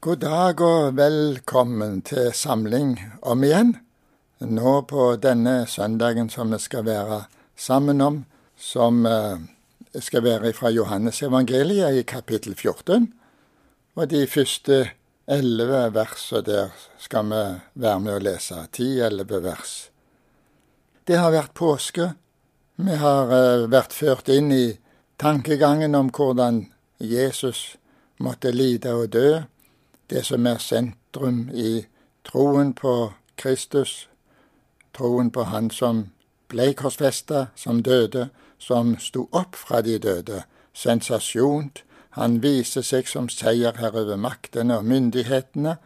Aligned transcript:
God 0.00 0.20
dag 0.22 0.60
og 0.62 0.92
velkommen 0.94 1.96
til 2.06 2.28
samling 2.30 2.92
om 3.26 3.40
igjen. 3.42 3.72
Nå 4.38 4.74
på 4.86 5.06
denne 5.18 5.64
søndagen 5.66 6.30
som 6.30 6.54
vi 6.54 6.60
skal 6.62 6.84
være 6.86 7.16
sammen 7.58 8.04
om, 8.06 8.20
som 8.54 9.00
eh, 9.10 9.42
skal 9.98 10.22
være 10.22 10.52
fra 10.54 10.70
Johannes 10.70 11.18
evangeliet 11.26 11.98
i 11.98 12.06
kapittel 12.06 12.54
14. 12.54 13.08
Og 13.98 14.06
de 14.14 14.22
første 14.30 14.78
elleve 15.26 15.82
versene 15.98 16.44
der 16.46 16.78
skal 17.02 17.34
vi 17.34 17.42
være 17.82 17.98
med 18.06 18.20
å 18.20 18.22
lese. 18.28 18.62
Ti-elleve 18.70 19.42
vers. 19.50 19.76
Det 21.10 21.18
har 21.18 21.34
vært 21.34 21.58
påske. 21.58 22.12
Vi 22.78 23.02
har 23.02 23.34
eh, 23.34 23.66
vært 23.66 23.98
ført 23.98 24.30
inn 24.30 24.54
i 24.54 24.78
tankegangen 25.18 25.98
om 25.98 26.14
hvordan 26.14 26.68
Jesus 27.02 27.72
måtte 28.22 28.54
lide 28.54 28.94
og 28.94 29.08
dø 29.18 29.30
det 30.10 30.24
som 30.26 30.46
er 30.46 30.58
sentrum 30.58 31.48
i 31.54 31.86
troen 32.24 32.72
på 32.74 33.12
Kristus, 33.36 34.08
troen 34.94 35.30
på 35.30 35.42
Han 35.42 35.70
som 35.70 36.08
ble 36.48 36.72
korsfesta, 36.74 37.46
som 37.56 37.82
døde, 37.82 38.28
som 38.58 38.96
sto 38.98 39.28
opp 39.32 39.56
fra 39.56 39.80
de 39.82 39.98
døde. 39.98 40.42
Sensasjon. 40.74 41.70
Han 42.10 42.40
viste 42.42 42.82
seg 42.82 43.06
som 43.06 43.28
seierherre 43.28 44.02
over 44.02 44.16
maktene 44.16 44.78
og 44.78 44.84
myndighetene, 44.84 45.76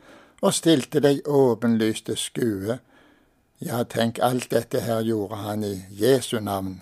og 0.43 0.55
stilte 0.55 1.01
deg 1.01 1.27
åpenlyst 1.29 2.07
til 2.07 2.17
skue. 2.19 2.79
Ja, 3.63 3.83
tenk, 3.85 4.19
alt 4.19 4.51
dette 4.51 4.81
her 4.83 5.03
gjorde 5.07 5.43
han 5.43 5.65
i 5.65 5.75
Jesu 5.91 6.41
navn. 6.41 6.81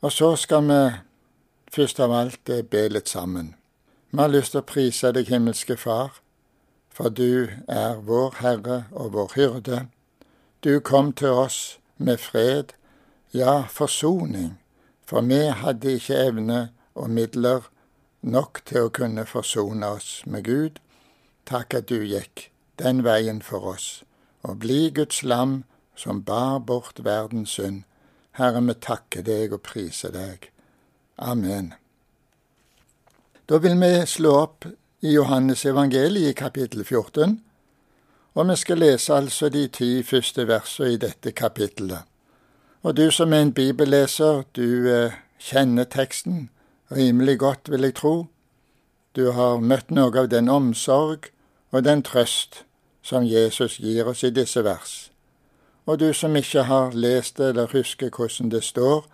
Og 0.00 0.12
så 0.12 0.32
skal 0.36 0.64
vi 0.66 0.80
først 1.70 2.00
av 2.00 2.12
alt 2.12 2.50
be 2.70 2.88
litt 2.88 3.08
sammen. 3.08 3.54
Vi 4.10 4.18
har 4.18 4.32
lyst 4.32 4.56
til 4.56 4.62
å 4.62 4.66
prise 4.66 5.12
deg, 5.14 5.28
himmelske 5.30 5.76
Far 5.76 6.18
for 6.90 7.08
du 7.08 7.48
er 7.68 8.00
vår 8.04 8.34
Herre 8.40 8.84
og 8.90 9.12
vår 9.12 9.32
hyrde. 9.36 9.86
Du 10.64 10.80
kom 10.80 11.12
til 11.12 11.28
oss 11.28 11.78
med 11.96 12.18
fred, 12.18 12.74
ja, 13.32 13.64
forsoning, 13.70 14.58
for 15.06 15.20
vi 15.20 15.46
hadde 15.54 15.96
ikke 15.96 16.18
evne 16.28 16.60
og 16.94 17.10
midler 17.10 17.70
nok 18.20 18.62
til 18.66 18.88
å 18.88 18.94
kunne 18.94 19.24
forsone 19.26 19.86
oss 19.96 20.20
med 20.26 20.44
Gud. 20.44 20.80
Takk 21.48 21.74
at 21.74 21.88
du 21.88 22.02
gikk 22.04 22.50
den 22.80 23.04
veien 23.04 23.40
for 23.42 23.72
oss, 23.74 24.02
og 24.42 24.60
bli 24.60 24.90
Guds 24.94 25.22
lam 25.22 25.62
som 25.96 26.22
bar 26.24 26.58
bort 26.58 27.04
verdens 27.04 27.56
synd. 27.56 27.84
Herre, 28.36 28.62
vi 28.64 28.74
takker 28.74 29.24
deg 29.26 29.52
og 29.52 29.62
priser 29.66 30.12
deg. 30.14 30.50
Amen. 31.20 31.74
Da 33.48 33.58
vil 33.58 33.76
vi 33.80 34.06
slå 34.06 34.36
opp 34.44 34.68
i 35.00 35.14
Johannes 35.14 35.64
evangeliet 35.64 36.30
i 36.30 36.32
kapittel 36.36 36.84
14, 36.84 37.40
og 38.34 38.48
vi 38.48 38.56
skal 38.56 38.78
lese 38.78 39.14
altså 39.14 39.48
de 39.48 39.66
ti 39.68 40.02
første 40.02 40.44
versene 40.48 40.92
i 40.92 40.96
dette 41.00 41.32
kapittelet. 41.32 42.04
Og 42.82 42.96
du 42.96 43.10
som 43.10 43.32
er 43.32 43.42
en 43.42 43.52
bibelleser, 43.52 44.42
du 44.56 44.88
eh, 44.88 45.16
kjenner 45.38 45.84
teksten 45.84 46.50
rimelig 46.92 47.38
godt, 47.38 47.70
vil 47.70 47.80
jeg 47.80 47.94
tro. 47.94 48.26
Du 49.16 49.30
har 49.32 49.60
møtt 49.60 49.90
noe 49.90 50.12
av 50.18 50.28
den 50.30 50.48
omsorg 50.48 51.30
og 51.72 51.84
den 51.84 52.02
trøst 52.02 52.64
som 53.02 53.24
Jesus 53.24 53.78
gir 53.80 54.08
oss 54.08 54.24
i 54.24 54.30
disse 54.30 54.64
vers. 54.64 55.10
Og 55.86 56.00
du 56.00 56.12
som 56.12 56.36
ikke 56.36 56.62
har 56.68 56.92
lest 56.92 57.38
det 57.38 57.54
eller 57.54 57.72
husker 57.72 58.12
hvordan 58.12 58.52
det 58.52 58.62
står, 58.64 59.06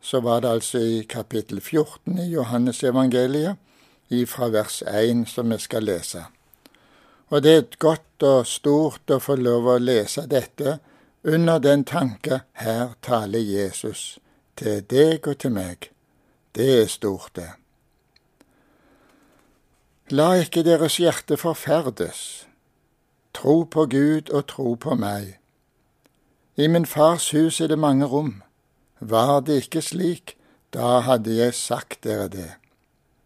så 0.00 0.20
var 0.20 0.40
det 0.40 0.50
altså 0.50 0.78
i 0.78 1.02
kapittel 1.08 1.60
14 1.60 2.18
i 2.18 2.30
Johannes 2.32 2.84
evangeliet, 2.84 3.56
ifra 4.10 4.48
vers 4.48 4.82
1 4.82 5.28
som 5.28 5.50
vi 5.50 5.58
skal 5.58 5.86
lese. 5.86 6.24
Og 7.30 7.42
det 7.42 7.56
er 7.56 7.78
godt 7.78 8.26
og 8.26 8.46
stort 8.46 9.10
å 9.10 9.20
få 9.22 9.36
lov 9.38 9.68
å 9.70 9.78
lese 9.78 10.26
dette 10.26 10.80
under 11.22 11.58
den 11.62 11.84
tanke 11.84 12.42
her 12.58 12.96
taler 13.02 13.44
Jesus 13.44 14.18
til 14.58 14.82
deg 14.90 15.26
og 15.28 15.38
til 15.38 15.54
meg. 15.54 15.90
Det 16.54 16.68
er 16.82 16.86
stort, 16.90 17.30
det. 17.36 17.52
La 20.10 20.32
ikke 20.42 20.64
deres 20.66 20.98
hjerte 20.98 21.36
forferdes. 21.38 22.46
Tro 23.34 23.62
på 23.62 23.86
Gud 23.86 24.32
og 24.34 24.48
tro 24.50 24.74
på 24.74 24.96
meg. 24.98 25.36
I 26.58 26.66
min 26.66 26.86
fars 26.86 27.30
hus 27.30 27.60
er 27.60 27.70
det 27.70 27.78
mange 27.78 28.08
rom. 28.10 28.40
Var 28.98 29.40
det 29.46 29.62
ikke 29.62 29.84
slik, 29.86 30.34
da 30.74 30.98
hadde 31.06 31.36
jeg 31.38 31.54
sagt 31.54 32.02
dere 32.04 32.26
det 32.28 32.59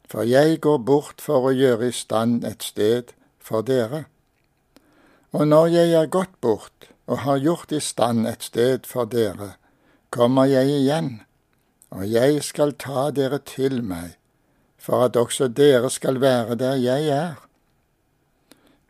for 0.08 0.26
jeg 0.28 0.60
går 0.60 0.78
bort 0.86 1.22
for 1.24 1.48
å 1.48 1.54
gjøre 1.54 1.88
i 1.88 1.96
stand 1.96 2.44
et 2.44 2.62
sted 2.62 3.12
for 3.40 3.64
dere. 3.66 4.04
Og 5.34 5.48
når 5.48 5.70
jeg 5.74 5.94
er 5.98 6.10
gått 6.12 6.34
bort 6.40 6.90
og 7.06 7.24
har 7.24 7.40
gjort 7.42 7.72
i 7.74 7.80
stand 7.82 8.28
et 8.28 8.44
sted 8.46 8.86
for 8.86 9.08
dere, 9.10 9.54
kommer 10.14 10.46
jeg 10.46 10.70
igjen, 10.70 11.10
og 11.90 12.06
jeg 12.06 12.42
skal 12.46 12.76
ta 12.78 13.08
dere 13.14 13.40
til 13.42 13.80
meg, 13.82 14.14
for 14.78 15.08
at 15.08 15.16
også 15.18 15.48
dere 15.48 15.90
skal 15.90 16.20
være 16.22 16.56
der 16.60 16.78
jeg 16.78 17.10
er. 17.10 17.36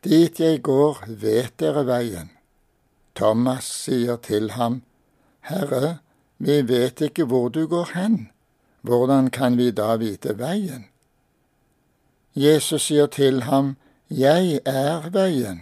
Dit 0.05 0.39
jeg 0.39 0.61
går, 0.61 1.01
vet 1.07 1.55
dere 1.57 1.85
veien. 1.87 2.29
Thomas 3.15 3.65
sier 3.65 4.19
til 4.21 4.51
ham, 4.53 4.83
Herre, 5.49 5.99
vi 6.37 6.59
vet 6.67 7.01
ikke 7.01 7.25
hvor 7.31 7.49
du 7.49 7.63
går 7.71 7.93
hen, 7.95 8.27
hvordan 8.85 9.31
kan 9.33 9.57
vi 9.57 9.71
da 9.71 9.95
vite 9.97 10.35
veien? 10.37 10.89
Jesus 12.35 12.89
sier 12.89 13.07
til 13.07 13.43
ham, 13.47 13.77
Jeg 14.11 14.59
er 14.65 15.09
veien 15.09 15.61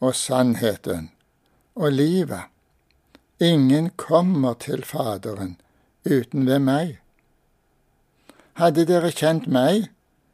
og 0.00 0.14
sannheten 0.14 1.10
og 1.74 1.92
livet. 1.92 2.42
Ingen 3.40 3.90
kommer 3.96 4.54
til 4.54 4.84
Faderen 4.84 5.56
uten 6.04 6.46
ved 6.46 6.58
meg. 6.58 6.98
Hadde 8.60 8.84
dere 8.86 9.10
kjent 9.10 9.48
meg, 9.48 9.88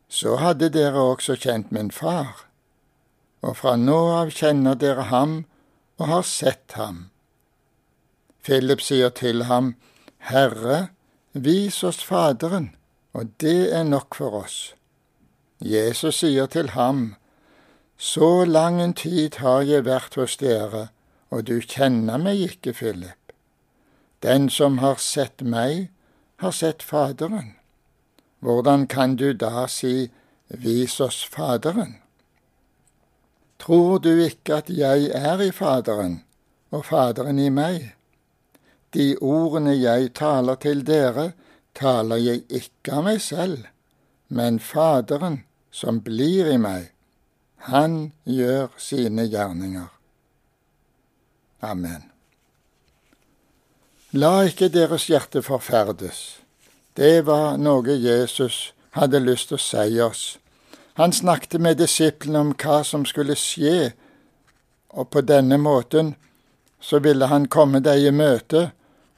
så 0.08 0.36
hadde 0.36 0.72
dere 0.74 1.00
også 1.12 1.38
kjent 1.38 1.70
min 1.72 1.90
far. 1.90 2.44
Og 3.40 3.56
fra 3.62 3.76
nå 3.78 4.00
av 4.18 4.34
kjenner 4.34 4.74
dere 4.74 5.06
ham 5.08 5.44
og 5.96 6.06
har 6.10 6.26
sett 6.26 6.74
ham. 6.74 7.08
Philip 8.42 8.82
sier 8.82 9.14
til 9.14 9.46
ham, 9.46 9.76
Herre, 10.18 10.90
vis 11.32 11.84
oss 11.84 12.02
Faderen, 12.04 12.74
og 13.14 13.30
det 13.40 13.70
er 13.72 13.86
nok 13.86 14.18
for 14.18 14.42
oss. 14.42 14.74
Jesus 15.60 16.16
sier 16.16 16.46
til 16.46 16.70
ham, 16.70 17.16
Så 17.98 18.44
lang 18.44 18.80
en 18.80 18.94
tid 18.94 19.34
har 19.34 19.60
jeg 19.60 19.84
vært 19.84 20.14
hos 20.16 20.36
dere, 20.36 20.88
og 21.30 21.44
du 21.46 21.60
kjenner 21.60 22.16
meg 22.16 22.40
ikke, 22.40 22.72
Philip. 22.72 23.32
Den 24.22 24.48
som 24.48 24.78
har 24.78 24.96
sett 24.96 25.42
meg, 25.42 25.90
har 26.36 26.50
sett 26.50 26.82
Faderen. 26.82 27.56
Hvordan 28.40 28.86
kan 28.86 29.16
du 29.16 29.32
da 29.32 29.66
si, 29.66 30.10
Vis 30.48 31.00
oss 31.00 31.24
Faderen? 31.24 31.98
Tror 33.58 33.98
du 33.98 34.16
ikke 34.16 34.54
at 34.54 34.70
jeg 34.70 35.10
er 35.12 35.40
i 35.40 35.50
Faderen, 35.50 36.24
og 36.70 36.84
Faderen 36.84 37.38
i 37.38 37.50
meg? 37.50 37.92
De 38.94 39.16
ordene 39.20 39.76
jeg 39.76 40.14
taler 40.14 40.54
til 40.54 40.80
dere, 40.86 41.32
taler 41.74 42.16
jeg 42.16 42.42
ikke 42.48 42.96
av 42.96 43.04
meg 43.04 43.20
selv, 43.20 43.68
men 44.28 44.58
Faderen 44.58 45.42
som 45.70 46.00
blir 46.00 46.50
i 46.50 46.58
meg, 46.58 46.90
han 47.70 48.12
gjør 48.24 48.70
sine 48.80 49.26
gjerninger. 49.28 49.88
Amen. 51.60 52.06
La 54.12 54.40
ikke 54.48 54.70
deres 54.72 55.06
hjerte 55.06 55.42
forferdes. 55.44 56.40
Det 56.96 57.26
var 57.26 57.60
noe 57.60 57.94
Jesus 57.94 58.72
hadde 58.96 59.20
lyst 59.22 59.50
til 59.50 59.60
å 59.60 59.62
si 59.62 60.00
oss. 60.02 60.22
Han 60.98 61.12
snakket 61.14 61.60
med 61.62 61.78
disiplene 61.78 62.42
om 62.42 62.50
hva 62.58 62.80
som 62.84 63.06
skulle 63.06 63.38
skje, 63.38 63.92
og 64.90 65.12
på 65.14 65.22
denne 65.22 65.60
måten 65.60 66.16
så 66.80 66.98
ville 66.98 67.28
han 67.30 67.46
komme 67.46 67.78
dem 67.84 68.08
i 68.08 68.10
møte 68.10 68.70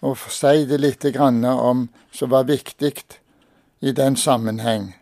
og 0.03 0.19
si 0.35 0.67
det 0.69 0.81
lite 0.83 1.13
grann 1.15 1.45
om 1.45 1.87
som 2.13 2.31
var 2.31 2.45
viktig 2.51 2.93
i 3.81 3.93
den 3.93 4.17
sammenheng. 4.17 4.93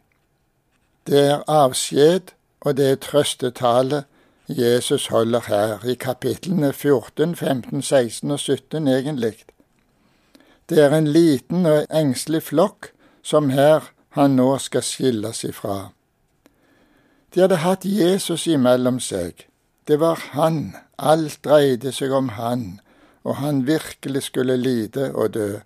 Det 1.07 1.21
er 1.27 1.43
avskjed, 1.49 2.35
og 2.61 2.77
det 2.77 2.91
er 2.91 2.97
trøstetale 3.01 4.05
Jesus 4.49 5.07
holder 5.07 5.41
her, 5.47 5.85
i 5.87 5.95
kapitlene 5.95 6.73
14, 6.73 7.37
15, 7.37 7.83
16 7.83 8.31
og 8.31 8.41
17 8.41 8.89
egentlig. 8.89 9.45
Det 10.69 10.79
er 10.79 10.95
en 10.97 11.07
liten 11.07 11.67
og 11.67 11.87
engstelig 11.91 12.43
flokk 12.43 12.91
som 13.23 13.51
her 13.51 13.93
han 14.19 14.37
nå 14.37 14.59
skal 14.59 14.83
skilles 14.83 15.45
ifra. 15.45 15.91
De 17.35 17.41
hadde 17.41 17.63
hatt 17.63 17.85
Jesus 17.87 18.47
imellom 18.47 18.99
seg. 19.01 19.47
Det 19.87 20.01
var 20.01 20.19
han, 20.35 20.77
alt 20.99 21.45
dreide 21.45 21.93
seg 21.93 22.13
om 22.13 22.29
han, 22.35 22.81
og 23.23 23.37
han 23.37 23.67
virkelig 23.67 24.23
skulle 24.23 24.57
lide 24.57 25.13
og 25.15 25.35
dø. 25.35 25.61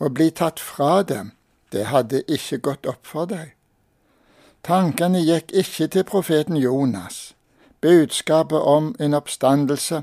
Å 0.00 0.08
bli 0.08 0.30
tatt 0.30 0.60
fra 0.60 1.02
dem, 1.02 1.32
det 1.72 1.86
hadde 1.88 2.22
ikke 2.28 2.58
gått 2.58 2.86
opp 2.86 3.06
for 3.06 3.28
deg. 3.30 3.54
Tankene 4.62 5.22
gikk 5.24 5.52
ikke 5.56 5.86
til 5.88 6.04
profeten 6.04 6.56
Jonas, 6.56 7.34
budskapet 7.80 8.60
om 8.60 8.94
en 9.00 9.14
oppstandelse, 9.14 10.02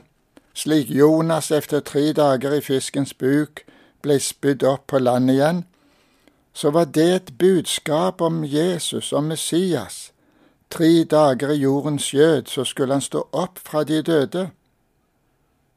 slik 0.54 0.89
Jonas 0.89 1.51
efter 1.51 1.80
tre 1.80 2.13
dager 2.13 2.56
i 2.57 2.62
fiskens 2.62 3.13
buk 3.13 3.62
ble 4.01 4.18
spydd 4.19 4.63
opp 4.65 4.88
på 4.89 5.00
land 5.00 5.30
igjen, 5.30 5.65
så 6.54 6.71
var 6.74 6.89
det 6.89 7.09
et 7.15 7.30
budskap 7.38 8.21
om 8.21 8.42
Jesus, 8.44 9.13
om 9.13 9.30
Messias. 9.30 10.12
Tre 10.69 11.03
dager 11.03 11.53
i 11.53 11.62
jordens 11.62 12.10
skjød, 12.10 12.50
så 12.50 12.65
skulle 12.65 12.94
han 12.94 13.01
stå 13.01 13.27
opp 13.31 13.60
fra 13.60 13.83
de 13.83 14.01
døde. 14.01 14.50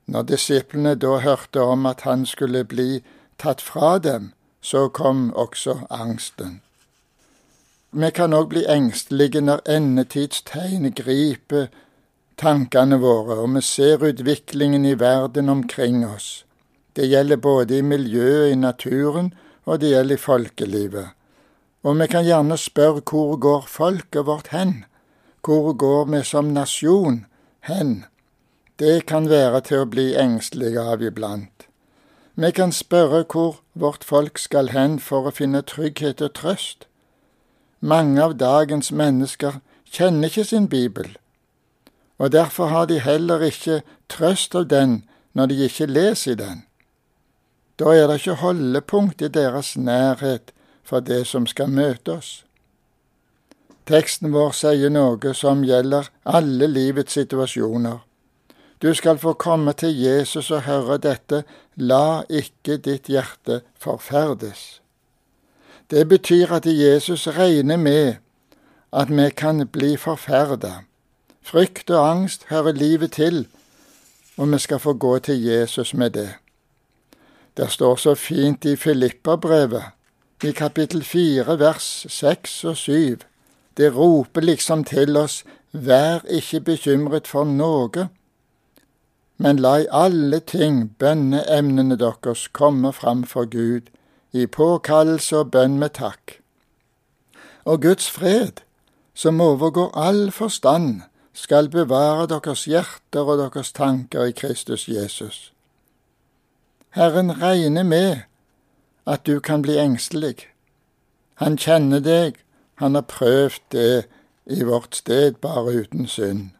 Når 0.06 0.22
disiplene 0.22 0.94
da 0.94 1.18
hørte 1.20 1.60
om 1.60 1.86
at 1.86 2.00
han 2.08 2.24
skulle 2.26 2.64
bli 2.64 3.02
tatt 3.38 3.60
fra 3.60 3.98
dem, 3.98 4.32
så 4.60 4.88
kom 4.88 5.34
også 5.34 5.82
angsten. 5.90 6.62
Vi 7.92 8.10
kan 8.14 8.34
òg 8.34 8.52
bli 8.52 8.60
engstelige 8.70 9.40
når 9.42 9.64
endetidstegn 9.66 10.92
griper 10.94 11.70
tankene 12.38 13.00
våre, 13.02 13.40
og 13.42 13.54
vi 13.56 13.62
ser 13.66 14.04
utviklingen 14.06 14.84
i 14.86 14.94
verden 14.98 15.48
omkring 15.48 16.04
oss. 16.06 16.44
Det 16.96 17.08
gjelder 17.10 17.36
både 17.36 17.78
i 17.78 17.82
miljøet, 17.82 18.52
i 18.52 18.54
naturen, 18.54 19.32
og 19.64 19.80
det 19.80 19.90
gjelder 19.90 20.14
i 20.14 20.22
folkelivet. 20.22 21.08
Og 21.82 21.98
vi 21.98 22.06
kan 22.06 22.24
gjerne 22.24 22.58
spørre 22.58 23.02
hvor 23.10 23.36
går 23.36 23.66
folket 23.66 24.26
vårt 24.26 24.52
hen? 24.54 24.84
Hvor 25.42 25.72
går 25.72 26.04
vi 26.12 26.22
som 26.24 26.52
nasjon 26.54 27.24
hen? 27.66 28.04
Det 28.78 29.06
kan 29.06 29.28
være 29.30 29.60
til 29.66 29.82
å 29.82 29.88
bli 29.90 30.12
engstelige 30.14 30.80
av 30.92 31.02
iblant. 31.02 31.66
Vi 32.34 32.52
kan 32.54 32.72
spørre 32.72 33.24
hvor 33.32 33.58
vårt 33.74 34.04
folk 34.04 34.38
skal 34.38 34.70
hen 34.76 34.98
for 35.00 35.26
å 35.26 35.34
finne 35.34 35.64
trygghet 35.66 36.22
og 36.22 36.36
trøst. 36.38 36.86
Mange 37.80 38.22
av 38.22 38.34
dagens 38.36 38.92
mennesker 38.92 39.60
kjenner 39.88 40.28
ikke 40.28 40.44
sin 40.44 40.68
bibel, 40.68 41.16
og 42.18 42.32
derfor 42.32 42.68
har 42.68 42.86
de 42.86 42.98
heller 43.00 43.40
ikke 43.40 43.80
trøst 44.08 44.54
av 44.54 44.68
den 44.68 45.00
når 45.32 45.46
de 45.46 45.64
ikke 45.64 45.86
leser 45.86 46.36
den. 46.36 46.66
Da 47.80 47.94
er 47.96 48.06
det 48.10 48.20
ikke 48.20 48.42
holdepunkt 48.42 49.22
i 49.22 49.28
deres 49.32 49.76
nærhet 49.76 50.52
for 50.84 51.00
det 51.00 51.26
som 51.26 51.46
skal 51.46 51.72
møte 51.72 52.18
oss. 52.18 52.30
Teksten 53.88 54.34
vår 54.34 54.52
sier 54.54 54.92
noe 54.92 55.32
som 55.34 55.64
gjelder 55.64 56.10
alle 56.28 56.68
livets 56.68 57.16
situasjoner. 57.16 58.02
Du 58.80 58.92
skal 58.94 59.18
få 59.18 59.32
komme 59.32 59.72
til 59.72 59.96
Jesus 59.96 60.50
og 60.50 60.62
høre 60.68 60.98
dette, 61.00 61.42
la 61.76 62.22
ikke 62.28 62.76
ditt 62.76 63.08
hjerte 63.08 63.62
forferdes. 63.80 64.79
Det 65.90 66.08
betyr 66.08 66.52
at 66.52 66.66
Jesus 66.66 67.26
regner 67.26 67.76
med 67.76 68.14
at 68.92 69.10
vi 69.10 69.30
kan 69.30 69.66
bli 69.68 69.96
forferda. 69.96 70.72
Frykt 71.42 71.90
og 71.90 72.10
angst 72.10 72.44
hører 72.48 72.72
livet 72.72 73.12
til, 73.12 73.46
og 74.36 74.52
vi 74.52 74.58
skal 74.58 74.78
få 74.78 74.92
gå 74.92 75.18
til 75.18 75.42
Jesus 75.42 75.94
med 75.94 76.10
det. 76.10 76.30
Det 77.56 77.70
står 77.70 77.96
så 77.96 78.14
fint 78.14 78.64
i 78.64 78.76
Filippabrevet, 78.76 79.82
i 80.44 80.50
kapittel 80.50 81.04
fire, 81.04 81.58
vers 81.58 82.06
seks 82.08 82.64
og 82.64 82.76
syv. 82.76 83.18
Det 83.76 83.96
roper 83.96 84.40
liksom 84.40 84.84
til 84.84 85.16
oss, 85.16 85.44
vær 85.72 86.24
ikke 86.30 86.60
bekymret 86.60 87.26
for 87.26 87.44
noe, 87.44 88.08
men 89.38 89.56
la 89.56 89.76
i 89.80 89.86
alle 89.90 90.40
ting 90.40 90.90
bønneemnene 90.98 91.96
deres 91.96 92.48
komme 92.52 92.92
fram 92.92 93.24
for 93.24 93.44
Gud, 93.44 93.88
i 94.32 94.46
påkallelse 94.46 95.36
og 95.36 95.50
bønn 95.50 95.78
med 95.78 95.94
takk. 95.98 96.38
Og 97.64 97.82
Guds 97.82 98.10
fred, 98.10 98.62
som 99.14 99.40
overgår 99.40 99.90
all 99.98 100.30
forstand, 100.32 101.02
skal 101.32 101.68
bevare 101.68 102.26
deres 102.26 102.64
hjerter 102.64 103.26
og 103.26 103.38
deres 103.38 103.72
tanker 103.72 104.24
i 104.24 104.36
Kristus 104.36 104.88
Jesus. 104.88 105.52
Herren 106.90 107.42
regner 107.42 107.82
med 107.82 108.16
at 109.06 109.26
du 109.26 109.40
kan 109.40 109.62
bli 109.62 109.78
engstelig. 109.78 110.46
Han 111.34 111.58
kjenner 111.58 112.00
deg, 112.00 112.34
han 112.74 112.94
har 112.94 113.06
prøvd 113.06 113.60
det 113.72 114.04
i 114.46 114.62
vårt 114.62 114.96
sted, 114.96 115.32
bare 115.40 115.82
uten 115.82 116.06
synd. 116.06 116.50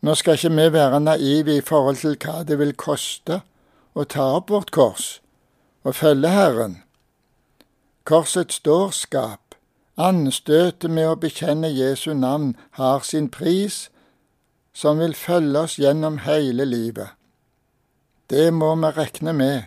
Nå 0.00 0.14
skal 0.14 0.38
ikke 0.38 0.54
vi 0.56 0.72
være 0.72 1.00
naive 1.00 1.56
i 1.56 1.60
forhold 1.60 1.96
til 1.96 2.16
hva 2.16 2.42
det 2.44 2.58
vil 2.58 2.72
koste 2.72 3.42
å 3.94 4.04
ta 4.04 4.30
opp 4.38 4.50
vårt 4.50 4.70
kors 4.70 5.19
og 5.82 5.94
følge 5.94 6.28
Herren. 6.28 6.82
Korsets 8.04 8.60
dårskap, 8.60 9.54
anstøtet 9.96 10.90
med 10.90 11.08
å 11.08 11.18
bekjenne 11.20 11.68
Jesu 11.68 12.12
navn, 12.14 12.56
har 12.78 13.04
sin 13.04 13.28
pris, 13.30 13.88
som 14.72 14.98
vil 14.98 15.14
følge 15.14 15.64
oss 15.66 15.78
gjennom 15.78 16.20
hele 16.24 16.64
livet. 16.64 17.16
Det 18.30 18.52
må 18.54 18.74
vi 18.76 18.92
regne 18.96 19.32
med. 19.32 19.62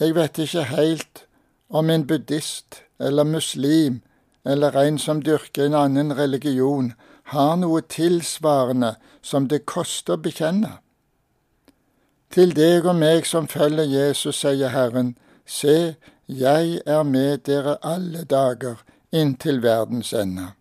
Jeg 0.00 0.14
vet 0.16 0.38
ikke 0.38 0.64
helt 0.64 1.26
om 1.68 1.90
en 1.90 2.06
buddhist 2.06 2.82
eller 2.98 3.24
muslim 3.24 4.00
eller 4.44 4.76
en 4.80 4.98
som 4.98 5.20
dyrker 5.22 5.66
en 5.66 5.76
annen 5.76 6.14
religion, 6.16 6.94
har 7.30 7.56
noe 7.60 7.82
tilsvarende 7.84 8.94
som 9.22 9.46
det 9.48 9.66
koster 9.68 10.16
å 10.16 10.22
bekjenne. 10.24 10.78
Til 12.30 12.54
deg 12.54 12.86
og 12.86 12.94
meg 12.94 13.26
som 13.26 13.48
følger 13.50 13.88
Jesus, 13.90 14.38
sier 14.44 14.70
Herren, 14.70 15.16
se, 15.46 15.96
jeg 16.28 16.80
er 16.86 17.02
med 17.02 17.42
dere 17.48 17.76
alle 17.82 18.22
dager 18.24 18.84
inntil 19.10 19.62
verdens 19.62 20.12
ende. 20.12 20.52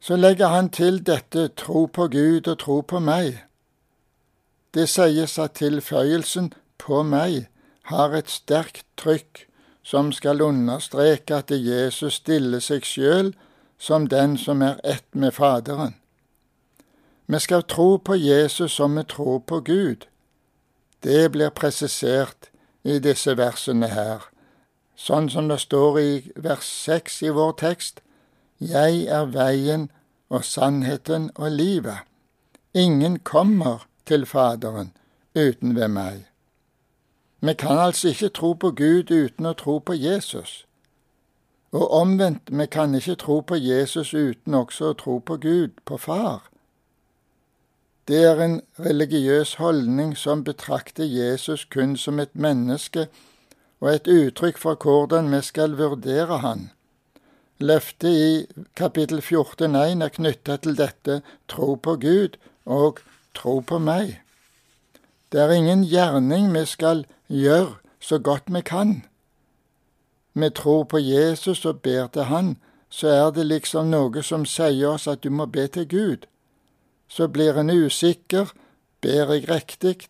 Så 0.00 0.16
legger 0.16 0.54
han 0.54 0.70
til 0.70 1.02
dette 1.06 1.48
tro 1.48 1.86
på 1.86 2.06
Gud 2.08 2.46
og 2.48 2.58
tro 2.58 2.80
på 2.80 3.00
meg. 3.02 3.42
Det 4.74 4.86
sies 4.88 5.38
at 5.38 5.58
tilføyelsen 5.58 6.52
på 6.78 7.02
meg 7.02 7.48
har 7.90 8.14
et 8.14 8.30
sterkt 8.30 8.86
trykk 8.96 9.48
som 9.82 10.12
skal 10.12 10.42
understreke 10.44 11.42
at 11.42 11.50
Jesus 11.50 12.20
stiller 12.22 12.62
seg 12.62 12.86
sjøl 12.86 13.32
som 13.78 14.06
den 14.06 14.36
som 14.38 14.62
er 14.62 14.78
ett 14.84 15.08
med 15.12 15.34
Faderen. 15.34 15.96
Vi 17.30 17.38
skal 17.38 17.62
tro 17.62 17.96
på 17.96 18.14
Jesus 18.16 18.72
som 18.72 18.96
vi 18.96 19.04
tror 19.04 19.38
på 19.38 19.60
Gud. 19.60 20.06
Det 21.02 21.32
blir 21.32 21.50
presisert 21.50 22.48
i 22.84 22.98
disse 22.98 23.34
versene 23.36 23.90
her, 23.92 24.24
sånn 24.96 25.28
som 25.28 25.50
det 25.52 25.60
står 25.60 25.98
i 26.00 26.12
vers 26.36 26.64
seks 26.64 27.20
i 27.22 27.28
vår 27.28 27.52
tekst. 27.60 28.00
Jeg 28.58 29.04
er 29.12 29.28
veien 29.34 29.90
og 30.32 30.44
sannheten 30.44 31.28
og 31.36 31.52
livet. 31.52 32.08
Ingen 32.74 33.18
kommer 33.18 33.84
til 34.06 34.26
Faderen 34.26 34.94
uten 35.36 35.76
ved 35.76 35.88
meg. 35.88 36.24
Vi 37.40 37.54
kan 37.54 37.78
altså 37.78 38.08
ikke 38.08 38.28
tro 38.28 38.52
på 38.52 38.70
Gud 38.72 39.12
uten 39.12 39.46
å 39.46 39.52
tro 39.52 39.78
på 39.78 39.92
Jesus. 39.92 40.64
Og 41.72 41.90
omvendt, 41.92 42.48
vi 42.48 42.66
kan 42.66 42.94
ikke 42.94 43.20
tro 43.20 43.40
på 43.40 43.56
Jesus 43.60 44.14
uten 44.14 44.54
også 44.54 44.94
å 44.94 44.96
tro 44.96 45.18
på 45.20 45.36
Gud, 45.36 45.76
på 45.84 45.96
Far. 46.00 46.48
Det 48.08 48.22
er 48.24 48.38
en 48.40 48.60
religiøs 48.80 49.54
holdning 49.60 50.14
som 50.16 50.44
betrakter 50.44 51.04
Jesus 51.04 51.66
kun 51.68 51.96
som 51.96 52.20
et 52.22 52.32
menneske 52.32 53.08
og 53.80 53.90
et 53.94 54.08
uttrykk 54.08 54.58
for 54.58 54.80
hvordan 54.80 55.28
vi 55.34 55.40
skal 55.44 55.76
vurdere 55.76 56.38
han. 56.40 56.70
Løftet 57.60 58.08
i 58.08 58.62
kapittel 58.76 59.20
14.1 59.20 60.04
er 60.04 60.14
knytta 60.14 60.56
til 60.56 60.78
dette 60.78 61.20
tro 61.52 61.74
på 61.74 61.96
Gud 62.00 62.38
og 62.64 63.02
tro 63.34 63.58
på 63.60 63.78
meg. 63.78 64.22
Det 65.32 65.40
er 65.44 65.52
ingen 65.52 65.84
gjerning 65.84 66.48
vi 66.54 66.64
skal 66.64 67.04
gjøre 67.28 67.76
så 68.00 68.18
godt 68.18 68.48
vi 68.48 68.64
kan. 68.64 69.02
Vi 70.32 70.48
tror 70.50 70.84
på 70.84 70.98
Jesus 70.98 71.66
og 71.66 71.82
ber 71.82 72.06
til 72.06 72.22
Han, 72.32 72.56
så 72.88 73.08
er 73.08 73.30
det 73.30 73.46
liksom 73.46 73.90
noe 73.90 74.22
som 74.22 74.48
sier 74.48 74.94
oss 74.94 75.06
at 75.06 75.20
du 75.24 75.30
må 75.30 75.44
be 75.46 75.66
til 75.66 75.88
Gud. 75.88 76.24
Så 77.08 77.28
blir 77.28 77.58
en 77.58 77.70
usikker, 77.70 78.52
ber 79.00 79.32
jeg 79.34 79.48
riktig? 79.48 80.08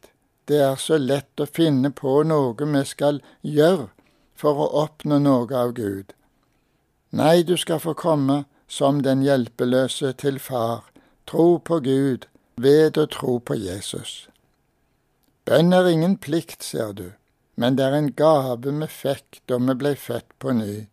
Det 0.48 0.60
er 0.64 0.76
så 0.80 0.96
lett 0.98 1.40
å 1.40 1.46
finne 1.46 1.90
på 1.90 2.22
noe 2.24 2.54
vi 2.58 2.84
skal 2.84 3.20
gjøre 3.42 3.90
for 4.38 4.62
å 4.64 4.68
oppnå 4.84 5.18
noe 5.22 5.50
av 5.54 5.74
Gud. 5.76 6.14
Nei, 7.10 7.42
du 7.42 7.56
skal 7.56 7.80
få 7.80 7.94
komme 7.94 8.44
som 8.68 9.02
den 9.02 9.22
hjelpeløse 9.24 10.12
til 10.20 10.38
Far. 10.38 10.84
Tro 11.26 11.58
på 11.58 11.80
Gud 11.84 12.26
ved 12.56 12.98
å 12.98 13.06
tro 13.06 13.38
på 13.38 13.56
Jesus. 13.56 14.28
Bønn 15.48 15.72
er 15.72 15.88
ingen 15.88 16.18
plikt, 16.20 16.62
ser 16.62 16.92
du, 16.92 17.12
men 17.56 17.76
det 17.76 17.86
er 17.86 17.96
en 17.96 18.12
gave 18.12 18.72
vi 18.80 18.88
fikk 18.92 19.40
da 19.48 19.58
vi 19.58 19.76
ble 19.80 19.94
født 19.96 20.32
på 20.38 20.52
ny. 20.56 20.86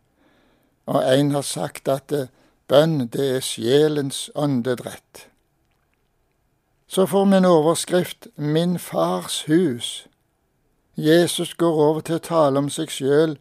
Og 0.88 1.02
en 1.02 1.32
har 1.36 1.44
sagt 1.44 1.90
at 1.92 2.14
bønn, 2.72 3.08
det 3.12 3.26
er 3.38 3.44
sjelens 3.44 4.30
åndedrett. 4.36 5.28
Så 6.88 7.06
får 7.06 7.26
vi 7.26 7.38
en 7.38 7.46
overskrift 7.46 8.28
Min 8.36 8.80
fars 8.80 9.44
hus. 9.48 10.08
Jesus 10.98 11.54
går 11.54 11.74
over 11.74 12.02
til 12.02 12.16
å 12.16 12.24
tale 12.24 12.60
om 12.60 12.70
seg 12.70 12.94
sjøl 12.94 13.36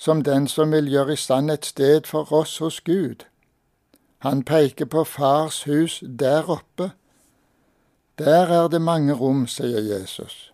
som 0.00 0.22
den 0.24 0.46
som 0.48 0.70
vil 0.72 0.88
gjøre 0.88 1.12
i 1.12 1.20
stand 1.20 1.50
et 1.50 1.66
sted 1.66 2.06
for 2.06 2.32
oss 2.32 2.58
hos 2.58 2.80
Gud. 2.80 3.26
Han 4.24 4.44
peker 4.44 4.84
på 4.84 5.04
Fars 5.04 5.62
hus 5.64 6.02
der 6.02 6.48
oppe. 6.48 6.92
Der 8.18 8.52
er 8.52 8.68
det 8.68 8.80
mange 8.80 9.12
rom, 9.12 9.46
sier 9.46 9.80
Jesus. 9.80 10.52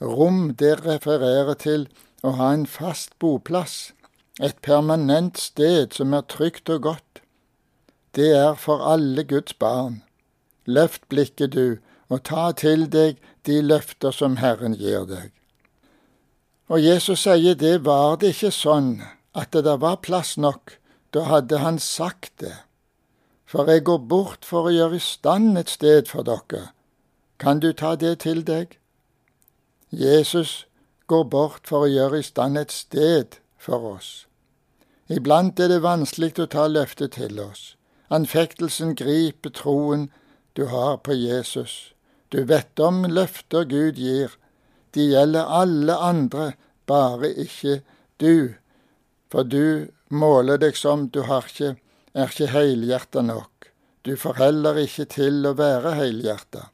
Rom, 0.00 0.54
det 0.54 0.86
refererer 0.86 1.54
til 1.54 1.88
å 2.24 2.34
ha 2.40 2.52
en 2.52 2.66
fast 2.66 3.16
boplass, 3.18 3.92
et 4.40 4.56
permanent 4.62 5.38
sted 5.38 5.92
som 5.96 6.12
er 6.12 6.24
trygt 6.28 6.68
og 6.72 6.82
godt. 6.82 7.22
Det 8.16 8.30
er 8.36 8.54
for 8.54 8.84
alle 8.84 9.24
Guds 9.24 9.54
barn. 9.54 10.02
Løft 10.68 11.08
blikket, 11.08 11.56
du, 11.56 11.78
og 12.12 12.22
ta 12.28 12.50
til 12.52 12.86
deg 12.92 13.16
de 13.48 13.60
løfter 13.64 14.12
som 14.12 14.36
Herren 14.42 14.76
gir 14.76 15.08
deg. 15.08 15.32
Og 16.68 16.84
Jesus 16.84 17.24
sier 17.24 17.56
det 17.56 17.78
var 17.84 18.18
det 18.20 18.34
ikke 18.34 18.52
sånn 18.52 18.90
at 19.32 19.52
det 19.56 19.64
der 19.64 19.80
var 19.80 20.02
plass 20.04 20.36
nok, 20.36 20.76
da 21.16 21.24
hadde 21.28 21.60
han 21.64 21.78
sagt 21.80 22.32
det. 22.44 22.56
For 23.48 23.64
jeg 23.70 23.86
går 23.88 24.02
bort 24.12 24.44
for 24.44 24.68
å 24.68 24.74
gjøre 24.74 25.00
i 25.00 25.04
stand 25.04 25.56
et 25.56 25.72
sted 25.72 26.08
for 26.10 26.26
dere. 26.28 26.68
Kan 27.40 27.60
du 27.64 27.72
ta 27.72 27.94
det 27.96 28.18
til 28.26 28.42
deg? 28.44 28.76
Jesus 29.88 30.66
går 31.08 31.24
bort 31.32 31.68
for 31.70 31.86
å 31.86 31.92
gjøre 31.92 32.20
i 32.20 32.26
stand 32.26 32.60
et 32.60 32.74
sted 32.74 33.38
for 33.56 33.94
oss. 33.94 34.26
Iblant 35.08 35.60
er 35.60 35.72
det 35.72 35.80
vanskelig 35.80 36.34
å 36.44 36.50
ta 36.52 36.66
løftet 36.68 37.16
til 37.16 37.40
oss. 37.40 37.78
Anfektelsen 38.12 38.92
griper 38.96 39.54
troen 39.56 40.10
du 40.58 40.64
har 40.64 40.96
på 40.96 41.14
Jesus. 41.14 41.94
Du 42.28 42.44
vet 42.44 42.80
om 42.80 43.04
løfter 43.06 43.64
Gud 43.64 43.94
gir. 43.94 44.32
De 44.90 45.04
gjelder 45.06 45.46
alle 45.46 45.94
andre, 45.94 46.46
bare 46.86 47.30
ikke 47.30 47.76
du. 48.18 48.56
For 49.30 49.46
du 49.46 49.86
måler 50.10 50.58
deg 50.58 50.74
som 50.74 51.06
du 51.14 51.20
har 51.30 51.46
ikke, 51.46 51.76
er 52.10 52.34
ikke 52.34 52.50
helhjerta 52.56 53.22
nok. 53.22 53.70
Du 54.02 54.16
får 54.18 54.40
heller 54.42 54.82
ikke 54.82 55.06
til 55.14 55.46
å 55.46 55.54
være 55.54 55.94
helhjerta. 56.00 56.66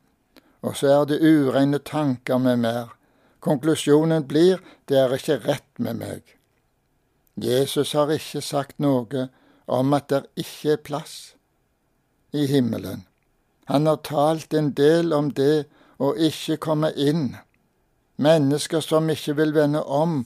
Og 0.65 0.81
så 0.81 0.97
er 0.97 1.07
det 1.13 1.21
ureine 1.21 1.85
tanker 1.85 2.41
med 2.41 2.65
mer. 2.65 2.97
Konklusjonen 3.45 4.25
blir 4.25 4.65
det 4.89 5.03
er 5.05 5.13
ikke 5.13 5.43
rett 5.45 5.73
med 5.77 6.01
meg. 6.01 6.39
Jesus 7.37 7.93
har 7.93 8.17
ikke 8.17 8.41
sagt 8.41 8.79
noe 8.81 9.29
om 9.69 9.93
at 9.93 10.09
det 10.09 10.29
ikke 10.41 10.79
er 10.79 10.87
plass 10.89 11.19
i 12.33 12.49
himmelen. 12.49 13.05
Han 13.65 13.87
har 13.87 13.97
talt 13.97 14.55
en 14.55 14.73
del 14.77 15.13
om 15.13 15.31
det 15.33 15.65
å 15.97 16.13
ikke 16.17 16.57
komme 16.61 16.91
inn. 16.97 17.37
Mennesker 18.17 18.85
som 18.85 19.09
ikke 19.11 19.37
vil 19.39 19.55
vende 19.55 19.83
om, 19.83 20.25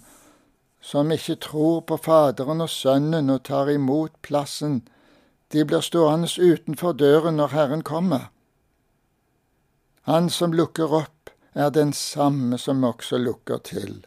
som 0.81 1.11
ikke 1.13 1.39
tror 1.43 1.81
på 1.87 1.99
Faderen 2.03 2.63
og 2.65 2.71
Sønnen 2.71 3.31
og 3.31 3.45
tar 3.49 3.71
imot 3.71 4.15
plassen, 4.23 4.83
de 5.53 5.65
blir 5.65 5.81
stående 5.81 6.29
utenfor 6.29 6.93
døren 6.93 7.39
når 7.41 7.55
Herren 7.55 7.83
kommer. 7.83 8.29
Han 10.09 10.29
som 10.31 10.53
lukker 10.53 10.93
opp 10.93 11.33
er 11.55 11.71
den 11.71 11.93
samme 11.93 12.59
som 12.59 12.85
også 12.85 13.19
lukker 13.19 13.59
til. 13.65 14.05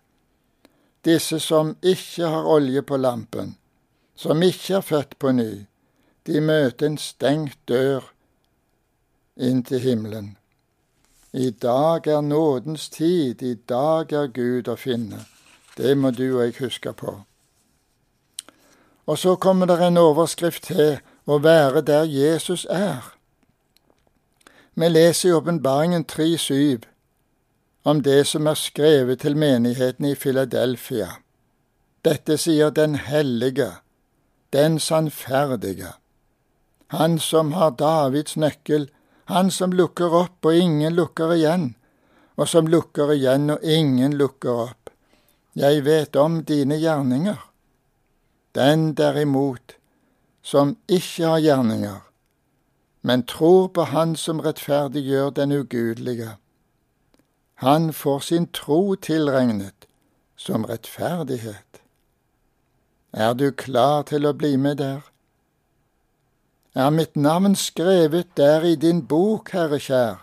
Disse 1.05 1.39
som 1.41 1.75
ikke 1.81 2.29
har 2.29 2.45
olje 2.45 2.81
på 2.85 2.97
lampen, 2.97 3.55
som 4.15 4.41
ikke 4.45 4.77
er 4.77 4.85
født 4.85 5.17
på 5.19 5.33
ny, 5.33 5.65
de 6.29 6.41
møter 6.41 6.91
en 6.91 6.97
stengt 7.01 7.57
dør 7.65 8.11
inn 9.37 9.63
til 9.63 9.79
himmelen. 9.79 10.37
I 11.33 11.49
dag 11.49 12.07
er 12.07 12.21
nådens 12.21 12.89
tid, 12.89 13.41
i 13.41 13.53
dag 13.53 14.11
er 14.11 14.27
Gud 14.27 14.67
å 14.67 14.75
finne. 14.75 15.25
Det 15.77 15.95
må 15.97 16.11
du 16.11 16.25
og 16.35 16.43
jeg 16.43 16.57
huske 16.59 16.93
på. 16.93 17.21
Og 19.05 19.17
så 19.17 19.35
kommer 19.35 19.65
det 19.65 19.79
en 19.81 19.97
overskrift 19.97 20.63
til 20.63 20.99
å 21.25 21.39
være 21.39 21.81
der 21.81 22.03
Jesus 22.03 22.65
er. 22.69 23.15
Vi 24.75 24.87
leser 24.89 25.29
i 25.29 25.33
Åpenbaringen 25.33 26.05
3.7 26.11 26.83
om 27.83 28.03
det 28.03 28.27
som 28.27 28.47
er 28.47 28.59
skrevet 28.59 29.19
til 29.19 29.37
menigheten 29.37 30.05
i 30.05 30.15
Filadelfia. 30.15 31.09
Dette 32.05 32.37
sier 32.37 32.69
den 32.69 32.95
hellige, 32.95 33.71
den 34.53 34.79
sannferdige, 34.79 35.93
han 36.87 37.19
som 37.19 37.51
har 37.51 37.75
Davids 37.79 38.37
nøkkel, 38.37 38.89
han 39.31 39.51
som 39.51 39.71
lukker 39.73 40.13
opp 40.13 40.45
og 40.45 40.57
ingen 40.57 40.95
lukker 40.95 41.31
igjen, 41.37 41.73
og 42.35 42.49
som 42.51 42.67
lukker 42.67 43.13
igjen 43.15 43.53
og 43.53 43.63
ingen 43.63 44.17
lukker 44.19 44.65
opp. 44.67 44.91
Jeg 45.55 45.83
vet 45.85 46.15
om 46.15 46.41
dine 46.47 46.77
gjerninger. 46.79 47.39
Den 48.55 48.91
derimot, 48.95 49.77
som 50.43 50.75
ikke 50.87 51.27
har 51.27 51.43
gjerninger, 51.43 51.99
men 53.01 53.23
tror 53.23 53.67
på 53.73 53.83
Han 53.93 54.15
som 54.15 54.39
rettferdiggjør 54.39 55.29
den 55.29 55.51
ugudelige, 55.51 56.35
han 57.61 57.93
får 57.93 58.19
sin 58.19 58.47
tro 58.47 58.95
tilregnet 58.95 59.85
som 60.35 60.65
rettferdighet. 60.65 61.81
Er 63.13 63.33
du 63.33 63.51
klar 63.51 64.03
til 64.09 64.25
å 64.25 64.33
bli 64.33 64.55
med 64.57 64.79
der? 64.81 65.10
Er 66.73 66.89
mitt 66.89 67.15
navn 67.15 67.55
skrevet 67.55 68.27
der 68.37 68.63
i 68.63 68.75
din 68.75 69.07
bok, 69.07 69.49
Herre 69.51 69.79
kjær, 69.79 70.21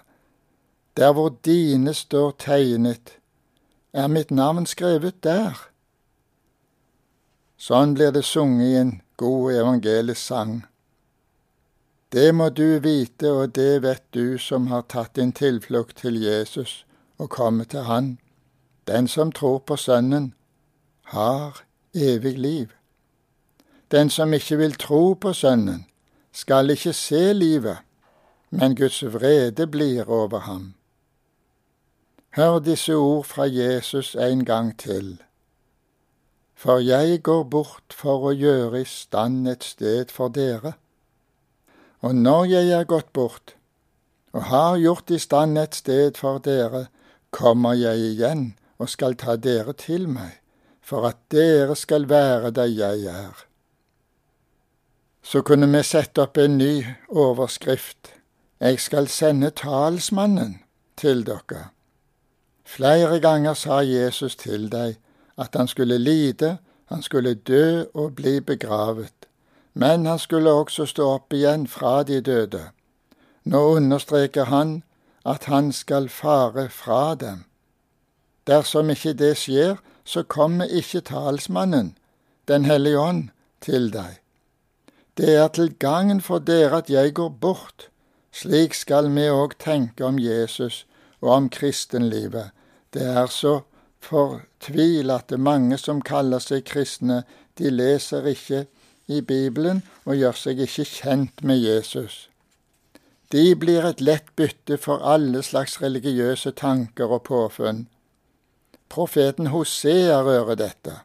der 0.96 1.12
hvor 1.12 1.34
dine 1.44 1.94
står 1.94 2.30
tegnet? 2.38 3.18
Er 3.92 4.06
mitt 4.06 4.30
navn 4.30 4.66
skrevet 4.66 5.20
der? 5.24 5.58
Sånn 7.58 7.92
blir 7.94 8.14
det 8.16 8.24
sunget 8.24 8.64
i 8.64 8.78
en 8.80 8.92
god 9.20 9.52
evangelisk 9.52 10.22
sang. 10.22 10.62
Det 12.12 12.32
må 12.34 12.48
du 12.48 12.78
vite, 12.80 13.28
og 13.28 13.52
det 13.52 13.82
vet 13.82 14.04
du 14.14 14.38
som 14.38 14.70
har 14.72 14.86
tatt 14.88 15.18
din 15.20 15.32
tilflukt 15.32 15.98
til 16.00 16.16
Jesus 16.22 16.86
og 17.18 17.28
kommet 17.30 17.74
til 17.74 17.84
Han. 17.84 18.16
Den 18.88 19.08
som 19.08 19.32
tror 19.32 19.58
på 19.58 19.76
Sønnen, 19.76 20.32
har 21.12 21.60
evig 21.94 22.38
liv. 22.38 22.72
Den 23.90 24.10
som 24.10 24.32
ikke 24.32 24.56
vil 24.56 24.72
tro 24.72 25.12
på 25.12 25.32
Sønnen, 25.32 25.84
skal 26.38 26.70
ikke 26.70 26.92
se 26.94 27.32
livet, 27.34 27.78
men 28.50 28.76
Guds 28.76 29.02
vrede 29.04 29.66
blir 29.66 30.06
over 30.06 30.38
ham. 30.38 30.74
Hør 32.36 32.58
disse 32.58 32.94
ord 32.94 33.24
fra 33.24 33.48
Jesus 33.50 34.14
en 34.14 34.44
gang 34.44 34.76
til. 34.78 35.16
For 36.54 36.78
jeg 36.78 37.22
går 37.22 37.42
bort 37.50 37.94
for 37.94 38.30
å 38.30 38.34
gjøre 38.34 38.82
i 38.82 38.86
stand 38.86 39.48
et 39.50 39.66
sted 39.66 40.14
for 40.14 40.30
dere. 40.30 40.76
Og 42.06 42.14
når 42.14 42.44
jeg 42.52 42.70
er 42.76 42.86
gått 42.86 43.12
bort 43.12 43.56
og 44.32 44.46
har 44.52 44.78
gjort 44.78 45.10
i 45.10 45.18
stand 45.18 45.58
et 45.58 45.74
sted 45.74 46.18
for 46.20 46.38
dere, 46.38 46.86
kommer 47.34 47.74
jeg 47.74 48.12
igjen 48.12 48.46
og 48.78 48.90
skal 48.94 49.18
ta 49.18 49.34
dere 49.36 49.74
til 49.74 50.06
meg, 50.06 50.38
for 50.82 51.08
at 51.10 51.18
dere 51.34 51.74
skal 51.74 52.06
være 52.10 52.54
der 52.54 52.70
jeg 52.70 53.06
er. 53.10 53.47
Så 55.22 55.42
kunne 55.42 55.68
vi 55.72 55.82
sette 55.82 56.22
opp 56.22 56.38
en 56.38 56.58
ny 56.58 56.84
overskrift. 57.08 58.14
Jeg 58.60 58.80
skal 58.80 59.08
sende 59.08 59.50
talsmannen 59.50 60.58
til 60.96 61.26
dere. 61.26 61.68
Flere 62.64 63.20
ganger 63.20 63.54
sa 63.54 63.80
Jesus 63.80 64.36
til 64.36 64.68
deg 64.72 64.96
at 65.38 65.54
han 65.54 65.68
skulle 65.68 65.98
lide, 65.98 66.58
han 66.88 67.02
skulle 67.02 67.34
dø 67.34 67.84
og 67.94 68.14
bli 68.14 68.40
begravet, 68.40 69.28
men 69.74 70.06
han 70.06 70.18
skulle 70.18 70.50
også 70.50 70.86
stå 70.86 71.06
opp 71.14 71.32
igjen 71.32 71.66
fra 71.66 72.02
de 72.02 72.20
døde. 72.20 72.70
Nå 73.44 73.62
understreker 73.76 74.44
han 74.44 74.82
at 75.24 75.44
han 75.44 75.72
skal 75.72 76.08
fare 76.08 76.68
fra 76.68 77.14
dem. 77.14 77.44
Dersom 78.46 78.90
ikke 78.90 79.12
det 79.12 79.36
skjer, 79.36 79.76
så 80.04 80.22
kommer 80.22 80.64
ikke 80.64 81.00
talsmannen, 81.00 81.96
Den 82.48 82.64
hellige 82.64 82.98
ånd, 82.98 83.28
til 83.60 83.92
deg. 83.92 84.20
Det 85.18 85.34
er 85.34 85.48
til 85.48 85.72
gagn 85.82 86.20
for 86.22 86.38
dere 86.38 86.78
at 86.78 86.90
jeg 86.90 87.14
går 87.14 87.28
bort. 87.40 87.88
Slik 88.30 88.74
skal 88.74 89.08
vi 89.10 89.24
òg 89.26 89.56
tenke 89.58 90.04
om 90.06 90.18
Jesus 90.22 90.84
og 91.20 91.30
om 91.34 91.48
kristenlivet. 91.50 92.52
Det 92.94 93.02
er 93.02 93.26
så 93.26 93.60
fortvilet 93.98 95.34
mange 95.38 95.78
som 95.78 96.02
kaller 96.02 96.38
seg 96.38 96.62
kristne, 96.70 97.24
de 97.58 97.70
leser 97.70 98.30
ikke 98.30 98.66
i 99.08 99.20
Bibelen 99.20 99.82
og 100.04 100.20
gjør 100.20 100.38
seg 100.38 100.62
ikke 100.62 100.86
kjent 100.86 101.42
med 101.42 101.58
Jesus. 101.66 102.28
De 103.32 103.56
blir 103.58 103.84
et 103.84 104.00
lett 104.00 104.30
bytte 104.36 104.78
for 104.78 105.02
alle 105.02 105.42
slags 105.42 105.80
religiøse 105.82 106.54
tanker 106.56 107.10
og 107.10 107.26
påfunn. 107.26 107.88
Profeten 108.88 109.50
Hosea 109.50 110.22
rører 110.22 110.54
dette. 110.56 111.00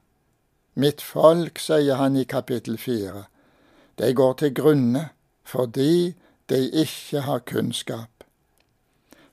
Mitt 0.76 1.02
folk, 1.02 1.60
sier 1.60 1.98
han 2.00 2.16
i 2.16 2.24
kapittel 2.24 2.78
fire, 2.78 3.26
de 4.00 4.14
går 4.14 4.34
til 4.34 4.54
grunne 4.56 5.10
fordi 5.44 6.16
de 6.50 6.70
ikke 6.70 7.22
har 7.22 7.40
kunnskap. 7.40 8.10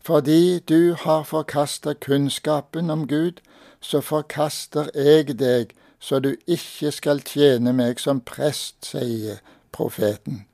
Fordi 0.01 0.59
du 0.59 0.95
har 0.95 1.23
forkasta 1.23 1.93
kunnskapen 1.93 2.91
om 2.91 3.07
Gud, 3.09 3.41
så 3.81 4.01
forkaster 4.01 4.91
jeg 4.95 5.39
deg 5.39 5.73
så 6.01 6.19
du 6.19 6.35
ikke 6.49 6.91
skal 6.97 7.21
tjene 7.21 7.73
meg 7.77 8.01
som 8.01 8.23
prest, 8.25 8.89
sier 8.89 9.43
profeten. 9.73 10.47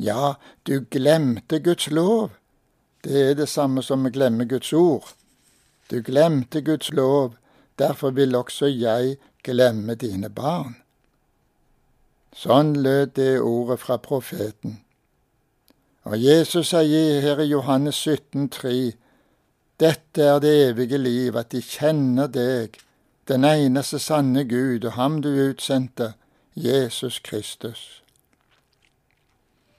Ja, 0.00 0.40
du 0.64 0.80
glemte 0.90 1.60
Guds 1.60 1.90
lov. 1.92 2.30
Det 3.04 3.30
er 3.30 3.34
det 3.36 3.48
samme 3.48 3.84
som 3.84 4.08
å 4.08 4.12
glemme 4.12 4.48
Guds 4.48 4.72
ord. 4.72 5.12
Du 5.92 6.00
glemte 6.00 6.64
Guds 6.64 6.88
lov, 6.96 7.36
derfor 7.76 8.16
vil 8.16 8.36
også 8.36 8.72
jeg 8.72 9.18
glemme 9.44 9.94
dine 10.00 10.32
barn. 10.32 10.79
Sånn 12.32 12.76
lød 12.82 13.16
det 13.18 13.40
ordet 13.40 13.80
fra 13.80 13.96
profeten. 13.98 14.80
Og 16.06 16.16
Jesus 16.18 16.70
sier 16.70 17.20
her 17.20 17.40
i 17.42 17.50
Johannes 17.50 17.96
17, 17.96 18.48
17,3.: 18.48 18.92
Dette 19.80 20.22
er 20.22 20.38
det 20.40 20.54
evige 20.68 20.98
liv, 20.98 21.36
at 21.36 21.50
de 21.52 21.62
kjenner 21.62 22.26
deg, 22.26 22.78
den 23.28 23.44
eneste 23.44 23.98
sanne 23.98 24.44
Gud, 24.44 24.84
og 24.84 24.92
ham 24.92 25.20
du 25.22 25.28
utsendte, 25.28 26.14
Jesus 26.54 27.18
Kristus. 27.18 28.02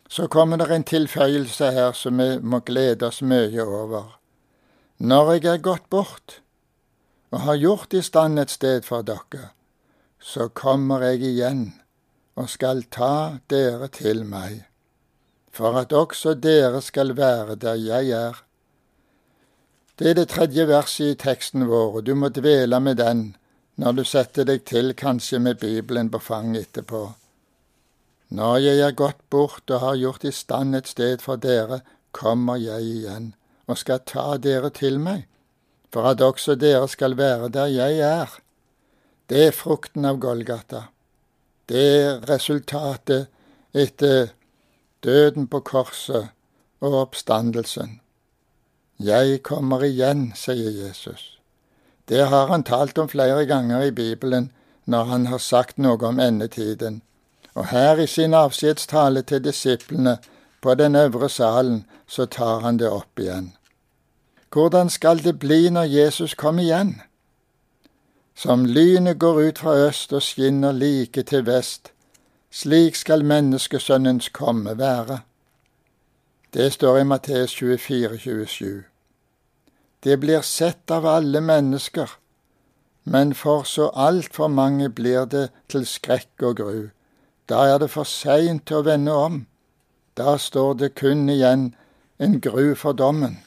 Så 0.10 0.27
kommer 0.27 0.58
det 0.58 0.72
en 0.72 0.84
tilføyelse 0.84 1.72
her 1.72 1.91
som 1.91 2.17
vi 2.17 2.39
må 2.39 2.60
glede 2.60 3.08
oss 3.08 3.22
mye 3.22 3.63
over. 3.63 4.17
Når 4.98 5.31
jeg 5.34 5.46
er 5.46 5.58
gått 5.58 5.89
bort 5.89 6.41
og 7.31 7.39
har 7.39 7.55
gjort 7.55 7.93
i 7.93 8.01
stand 8.01 8.39
et 8.39 8.51
sted 8.51 8.81
for 8.81 9.01
dere, 9.01 9.51
så 10.20 10.48
kommer 10.48 11.01
jeg 11.01 11.22
igjen 11.22 11.81
og 12.36 12.50
skal 12.50 12.86
ta 12.90 13.40
dere 13.50 13.88
til 13.92 14.26
meg 14.26 14.62
for 15.52 15.78
at 15.78 15.94
også 15.94 16.34
dere 16.34 16.82
skal 16.82 17.18
være 17.18 17.56
der 17.56 17.76
jeg 17.76 18.10
er. 18.16 18.44
Det 20.00 20.10
er 20.10 20.14
det 20.14 20.30
tredje 20.30 20.68
verset 20.68 21.12
i 21.12 21.20
teksten 21.20 21.68
vår, 21.68 22.00
og 22.00 22.06
du 22.06 22.16
må 22.16 22.30
dvele 22.30 22.80
med 22.80 22.98
den 22.98 23.36
når 23.76 23.98
du 23.98 24.04
setter 24.06 24.46
deg 24.48 24.64
til 24.66 24.94
kanskje 24.96 25.40
med 25.40 25.60
Bibelen 25.60 26.10
på 26.12 26.20
fanget 26.20 26.70
etterpå. 26.70 27.12
Når 28.30 28.58
jeg 28.58 28.80
er 28.80 28.96
gått 28.96 29.20
bort 29.30 29.72
og 29.72 29.84
har 29.84 30.00
gjort 30.00 30.24
i 30.24 30.32
stand 30.32 30.76
et 30.76 30.88
sted 30.88 31.22
for 31.22 31.36
dere, 31.36 31.82
kommer 32.12 32.56
jeg 32.56 32.88
igjen 32.88 33.34
og 33.68 33.78
skal 33.78 34.04
ta 34.08 34.38
dere 34.38 34.70
til 34.70 35.00
meg, 35.00 35.28
for 35.92 36.08
at 36.08 36.22
også 36.22 36.56
dere 36.56 36.88
skal 36.88 37.18
være 37.18 37.50
der 37.50 37.68
jeg 37.72 38.00
er. 38.00 38.32
Det 39.28 39.48
er 39.48 39.56
frukten 39.56 40.06
av 40.08 40.20
Golgata. 40.20 40.88
Det 41.72 41.82
er 42.04 42.18
resultatet 42.28 43.28
etter 43.74 44.34
døden 45.04 45.46
på 45.48 45.62
korset 45.63 46.28
og 46.82 46.96
oppstandelsen. 47.01 48.01
Jeg 49.00 49.40
kommer 49.48 49.86
igjen, 49.88 50.34
sier 50.36 50.74
Jesus. 50.75 51.38
Det 52.10 52.28
har 52.28 52.51
han 52.51 52.66
talt 52.68 52.98
om 53.00 53.08
flere 53.10 53.46
ganger 53.48 53.88
i 53.88 53.92
Bibelen 53.92 54.50
når 54.86 55.04
han 55.13 55.25
har 55.32 55.40
sagt 55.40 55.80
noe 55.80 56.04
om 56.04 56.20
endetiden. 56.20 57.01
Og 57.56 57.72
her 57.72 58.04
i 58.04 58.08
sin 58.08 58.36
avskjedstale 58.36 59.22
til 59.22 59.44
disiplene 59.44 60.18
på 60.62 60.75
den 60.75 60.96
øvre 60.96 61.30
salen, 61.30 61.86
så 62.08 62.25
tar 62.25 62.60
han 62.68 62.80
det 62.84 62.92
opp 62.92 63.20
igjen. 63.20 63.54
Hvordan 64.51 64.90
skal 64.90 65.24
det 65.24 65.40
bli 65.40 65.70
når 65.70 65.88
Jesus 65.88 66.36
kommer 66.36 66.63
igjen? 66.63 67.00
Som 68.36 68.66
lynet 68.66 69.20
går 69.20 69.42
ut 69.42 69.60
fra 69.60 69.76
øst 69.88 70.14
og 70.14 70.22
skinner 70.22 70.72
like 70.72 71.24
til 71.24 71.46
vest, 71.46 71.92
slik 72.52 72.96
skal 72.96 73.26
menneskesønnens 73.26 74.30
komme 74.30 74.78
være. 74.78 75.20
Det 76.54 76.74
står 76.74 76.98
i 76.98 77.04
Matteus 77.04 77.56
24, 77.56 78.18
27. 78.18 78.84
Det 80.04 80.20
blir 80.20 80.42
sett 80.42 80.92
av 80.92 81.06
alle 81.06 81.42
mennesker, 81.42 82.10
men 83.04 83.34
for 83.34 83.64
så 83.64 83.92
altfor 83.94 84.48
mange 84.48 84.90
blir 84.90 85.26
det 85.26 85.50
til 85.70 85.86
skrekk 85.86 86.42
og 86.42 86.58
gru. 86.58 86.90
Da 87.50 87.56
er 87.74 87.78
det 87.78 87.90
for 87.90 88.04
seint 88.04 88.72
å 88.72 88.82
vende 88.82 89.14
om. 89.14 89.46
Da 90.18 90.38
står 90.38 90.74
det 90.74 90.96
kun 90.96 91.30
igjen 91.30 91.74
en 92.20 92.40
gru 92.42 92.76
for 92.76 92.92
dommen. 92.92 93.40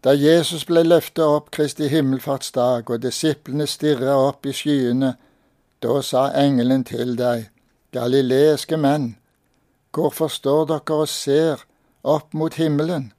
Da 0.00 0.14
Jesus 0.16 0.64
ble 0.64 0.82
løftet 0.86 1.24
opp 1.24 1.50
Kristi 1.52 1.90
himmelfartsdag 1.92 2.88
og 2.88 3.02
disiplene 3.02 3.66
stirra 3.68 4.16
opp 4.30 4.46
i 4.48 4.54
skyene, 4.56 5.14
da 5.80 6.00
sa 6.04 6.30
engelen 6.36 6.84
til 6.88 7.16
deg, 7.20 7.50
Galileiske 7.92 8.78
menn, 8.80 9.16
hvorfor 9.92 10.30
står 10.32 10.66
dere 10.70 11.00
og 11.02 11.08
ser 11.10 11.64
opp 12.06 12.32
mot 12.32 12.54
himmelen? 12.54 13.10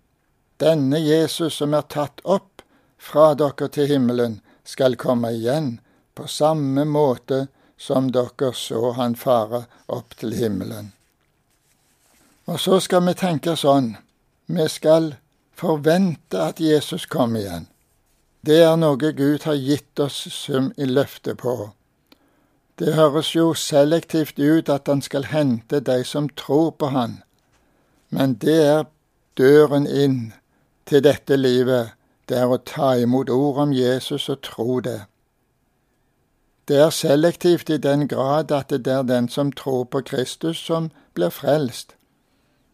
Denne 0.62 1.02
Jesus 1.02 1.58
som 1.60 1.74
er 1.78 1.86
tatt 1.90 2.22
opp 2.24 2.64
fra 2.98 3.34
dere 3.36 3.70
til 3.70 3.90
himmelen, 3.92 4.40
skal 4.64 4.96
komme 4.96 5.34
igjen 5.36 5.80
på 6.16 6.28
samme 6.30 6.86
måte 6.86 7.48
som 7.78 8.12
dere 8.14 8.54
så 8.58 8.94
han 8.98 9.18
fare 9.18 9.66
opp 9.90 10.16
til 10.22 10.34
himmelen. 10.38 10.92
Og 12.46 12.60
så 12.60 12.80
skal 12.80 13.06
vi 13.06 13.18
tenke 13.18 13.58
sånn, 13.58 13.96
vi 14.46 14.68
skal 14.70 15.16
forvente 15.54 16.40
at 16.40 16.60
Jesus 16.60 17.06
kom 17.06 17.36
igjen. 17.36 17.68
Det 18.46 18.64
er 18.64 18.76
noe 18.80 18.98
Gud 18.98 19.44
har 19.46 19.60
gitt 19.60 20.00
oss 20.00 20.24
som 20.34 20.72
i 20.78 20.88
løfte 20.90 21.36
på. 21.36 21.72
Det 22.82 22.96
høres 22.98 23.36
jo 23.36 23.54
selektivt 23.54 24.40
ut 24.40 24.70
at 24.70 24.88
han 24.90 25.02
skal 25.06 25.30
hente 25.30 25.80
de 25.80 26.02
som 26.04 26.30
tror 26.30 26.72
på 26.72 26.90
han, 26.96 27.20
men 28.10 28.34
det 28.42 28.58
er 28.66 28.88
døren 29.38 29.86
inn 29.86 30.34
til 30.90 31.04
dette 31.06 31.38
livet, 31.38 31.94
det 32.26 32.40
er 32.42 32.50
å 32.50 32.58
ta 32.58 32.96
imot 32.98 33.30
ord 33.30 33.62
om 33.68 33.74
Jesus 33.76 34.30
og 34.30 34.42
tro 34.42 34.80
det. 34.80 35.04
Det 36.68 36.78
er 36.80 36.90
selektivt 36.90 37.70
i 37.70 37.78
den 37.78 38.08
grad 38.08 38.52
at 38.52 38.70
det 38.70 38.88
er 38.88 39.04
den 39.04 39.30
som 39.30 39.52
tror 39.52 39.84
på 39.86 40.02
Kristus, 40.08 40.58
som 40.58 40.90
blir 41.14 41.30
frelst. 41.30 41.96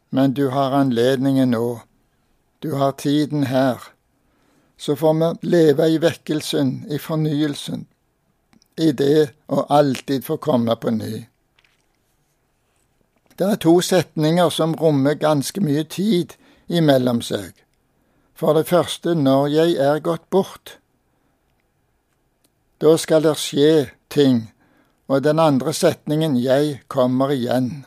Men 0.09 0.33
du 0.33 0.49
har 0.49 0.75
anledningen 0.77 1.51
nå. 1.51 1.81
Du 2.63 2.73
har 2.75 2.91
tiden 2.91 3.43
her. 3.43 3.81
Så 4.77 4.95
får 4.95 5.13
vi 5.13 5.47
leve 5.47 5.87
i 5.89 5.97
vekkelsen, 5.97 6.85
i 6.89 6.97
fornyelsen, 6.97 7.87
i 8.77 8.91
det 8.91 9.29
å 9.47 9.65
alltid 9.69 10.25
få 10.25 10.37
komme 10.37 10.75
på 10.75 10.91
ny. 10.93 11.25
Det 13.37 13.45
er 13.45 13.61
to 13.61 13.81
setninger 13.81 14.49
som 14.49 14.75
rommer 14.75 15.13
ganske 15.13 15.61
mye 15.61 15.83
tid 15.83 16.33
imellom 16.67 17.21
seg. 17.21 17.53
For 18.33 18.53
det 18.53 18.67
første, 18.67 19.13
når 19.15 19.47
jeg 19.47 19.75
er 19.81 19.99
gått 19.99 20.29
bort. 20.29 20.77
Da 22.81 22.97
skal 22.97 23.23
det 23.23 23.37
skje 23.41 23.89
ting. 24.09 24.51
Og 25.07 25.23
den 25.23 25.39
andre 25.39 25.73
setningen, 25.73 26.37
jeg 26.37 26.81
kommer 26.87 27.29
igjen. 27.33 27.85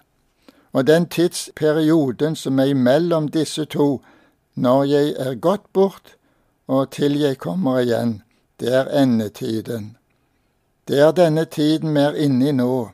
Og 0.73 0.87
den 0.87 1.07
tidsperioden 1.07 2.37
som 2.37 2.59
er 2.59 2.71
imellom 2.71 3.29
disse 3.29 3.65
to, 3.65 4.01
når 4.61 4.85
jeg 4.85 5.15
er 5.19 5.39
gått 5.41 5.73
bort 5.73 6.17
og 6.69 6.91
til 6.93 7.17
jeg 7.19 7.39
kommer 7.41 7.81
igjen, 7.81 8.21
det 8.61 8.75
er 8.77 8.91
endetiden. 9.03 9.97
Det 10.89 11.01
er 11.01 11.13
denne 11.17 11.45
tiden 11.45 11.95
vi 11.97 12.03
er 12.05 12.19
inne 12.27 12.51
i 12.51 12.53
nå. 12.53 12.91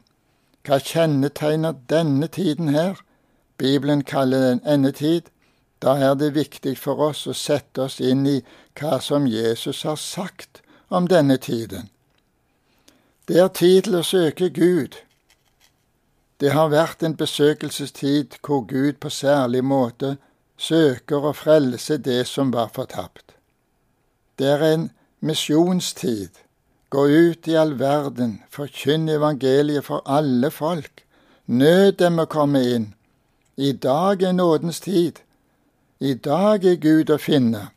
Hva 0.66 0.78
kjennetegner 0.78 1.74
denne 1.90 2.28
tiden 2.28 2.70
her? 2.74 3.00
Bibelen 3.58 4.04
kaller 4.04 4.44
den 4.50 4.60
endetid. 4.66 5.32
Da 5.82 5.96
er 5.98 6.14
det 6.14 6.34
viktig 6.34 6.76
for 6.78 7.02
oss 7.08 7.26
å 7.26 7.34
sette 7.34 7.88
oss 7.88 7.98
inn 8.00 8.26
i 8.26 8.38
hva 8.78 9.00
som 9.02 9.26
Jesus 9.26 9.82
har 9.82 9.98
sagt 10.00 10.62
om 10.88 11.08
denne 11.10 11.36
tiden. 11.36 11.90
Det 13.28 13.40
er 13.42 13.50
tid 13.50 13.88
til 13.88 13.98
å 13.98 14.06
søke 14.06 14.50
Gud. 14.54 14.94
Det 16.40 16.52
har 16.52 16.70
vært 16.70 17.02
en 17.02 17.16
besøkelsestid 17.16 18.38
hvor 18.46 18.62
Gud 18.70 19.00
på 19.02 19.10
særlig 19.10 19.64
måte 19.64 20.16
søker 20.56 21.30
å 21.30 21.32
frelse 21.36 21.98
det 21.98 22.24
som 22.26 22.52
var 22.52 22.72
fortapt. 22.74 23.36
Det 24.38 24.50
er 24.56 24.66
en 24.72 24.90
misjonstid 25.20 26.42
Gå 26.88 27.08
ut 27.08 27.48
i 27.48 27.56
all 27.58 27.72
verden, 27.74 28.42
forkynn 28.54 29.08
evangeliet 29.10 29.84
for 29.88 30.04
alle 30.06 30.52
folk. 30.54 31.02
Nød 31.46 31.98
dem 31.98 32.20
å 32.22 32.28
komme 32.30 32.62
inn. 32.62 32.86
I 33.58 33.72
dag 33.72 34.22
er 34.22 34.36
nådens 34.36 34.78
tid. 34.84 35.18
I 35.98 36.14
dag 36.14 36.64
er 36.64 36.78
Gud 36.78 37.10
å 37.10 37.18
finne. 37.18 37.70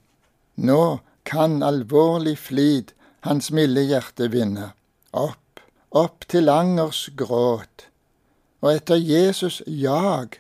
Nå 0.56 1.00
kan 1.26 1.64
alvorlig 1.66 2.38
flid 2.38 2.94
hans 3.26 3.50
milde 3.52 3.88
hjerte 3.90 4.30
vinne. 4.30 4.74
Opp, 5.12 5.60
opp 5.90 6.28
til 6.30 6.52
angers 6.54 7.08
gråt, 7.18 7.88
og 8.62 8.76
etter 8.76 9.00
Jesus 9.02 9.62
jag. 9.66 10.38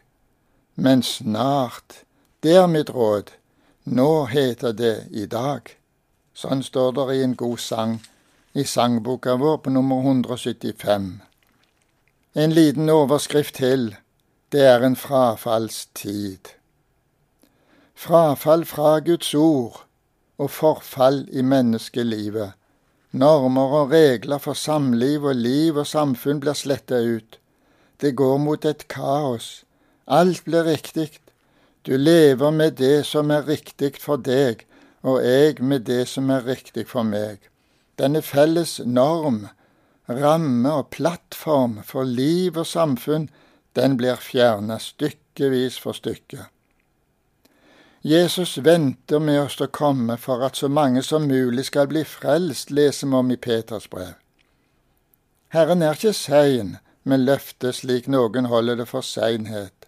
Men 0.75 1.01
snart, 1.03 2.03
det 2.43 2.55
er 2.55 2.67
mitt 2.71 2.89
råd, 2.95 3.31
nå 3.83 4.25
heter 4.31 4.71
det 4.71 5.09
i 5.11 5.25
dag. 5.27 5.67
Sånn 6.31 6.61
står 6.63 6.93
det 6.95 7.07
i 7.17 7.23
en 7.25 7.35
god 7.35 7.59
sang 7.59 7.97
i 8.55 8.63
sangboka 8.63 9.35
vår 9.35 9.57
på 9.65 9.73
nummer 9.75 9.99
175. 10.05 11.09
En 12.33 12.53
liten 12.55 12.89
overskrift 12.89 13.57
til. 13.59 13.91
Det 14.49 14.63
er 14.65 14.85
en 14.87 14.95
frafallstid. 14.95 16.53
Frafall 17.93 18.63
fra 18.65 18.99
Guds 19.03 19.33
ord 19.35 19.83
og 20.39 20.51
forfall 20.55 21.25
i 21.35 21.43
menneskelivet. 21.43 22.55
Normer 23.11 23.73
og 23.81 23.91
regler 23.91 24.39
for 24.39 24.53
samliv 24.53 25.27
og 25.27 25.35
liv 25.35 25.77
og 25.77 25.87
samfunn 25.87 26.39
blir 26.39 26.55
sletta 26.55 27.01
ut. 27.03 27.39
Det 28.01 28.15
går 28.15 28.37
mot 28.37 28.65
et 28.65 28.87
kaos. 28.87 29.65
Alt 30.07 30.45
blir 30.45 30.63
riktig. 30.63 31.19
Du 31.85 31.97
lever 31.97 32.51
med 32.51 32.73
det 32.79 33.05
som 33.07 33.31
er 33.31 33.47
riktig 33.47 33.95
for 34.03 34.19
deg, 34.19 34.65
og 35.01 35.23
jeg 35.23 35.61
med 35.63 35.87
det 35.87 36.07
som 36.11 36.29
er 36.29 36.45
riktig 36.47 36.87
for 36.89 37.07
meg. 37.07 37.39
Denne 37.99 38.21
felles 38.21 38.79
norm, 38.85 39.47
ramme 40.07 40.71
og 40.71 40.89
plattform 40.91 41.79
for 41.87 42.03
liv 42.03 42.57
og 42.57 42.67
samfunn, 42.67 43.29
den 43.75 43.97
blir 43.97 44.19
fjerna 44.19 44.79
stykkevis 44.81 45.79
for 45.79 45.95
stykke. 45.95 46.49
Jesus 48.01 48.57
venter 48.63 49.19
med 49.19 49.41
oss 49.41 49.59
å 49.59 49.67
komme 49.67 50.15
for 50.17 50.43
at 50.47 50.55
så 50.55 50.69
mange 50.71 51.03
som 51.03 51.27
mulig 51.27 51.65
skal 51.67 51.89
bli 51.91 52.05
frelst, 52.07 52.71
leser 52.71 53.07
vi 53.07 53.19
om 53.19 53.31
i 53.31 53.35
Peters 53.35 53.89
brev. 53.91 54.15
Herren 55.51 55.83
er 55.83 55.97
ikke 55.97 56.13
sein 56.15 56.77
med 57.03 57.25
løftet 57.25 57.81
slik 57.81 58.07
noen 58.07 58.47
holder 58.47 58.79
det 58.79 58.87
for 58.87 59.03
seinhet, 59.03 59.78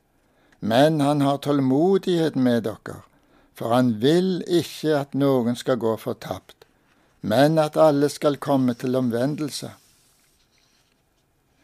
men 0.62 1.02
han 1.02 1.21
har 1.21 1.38
tålmodighet 1.38 2.36
med 2.36 2.63
dere, 2.63 3.02
for 3.54 3.74
han 3.74 3.95
vil 4.02 4.43
ikke 4.47 4.93
at 5.00 5.17
noen 5.17 5.58
skal 5.58 5.82
gå 5.82 5.95
fortapt, 5.97 6.56
men 7.21 7.58
at 7.60 7.78
alle 7.78 8.10
skal 8.10 8.38
komme 8.38 8.74
til 8.74 8.95
omvendelse. 8.95 9.71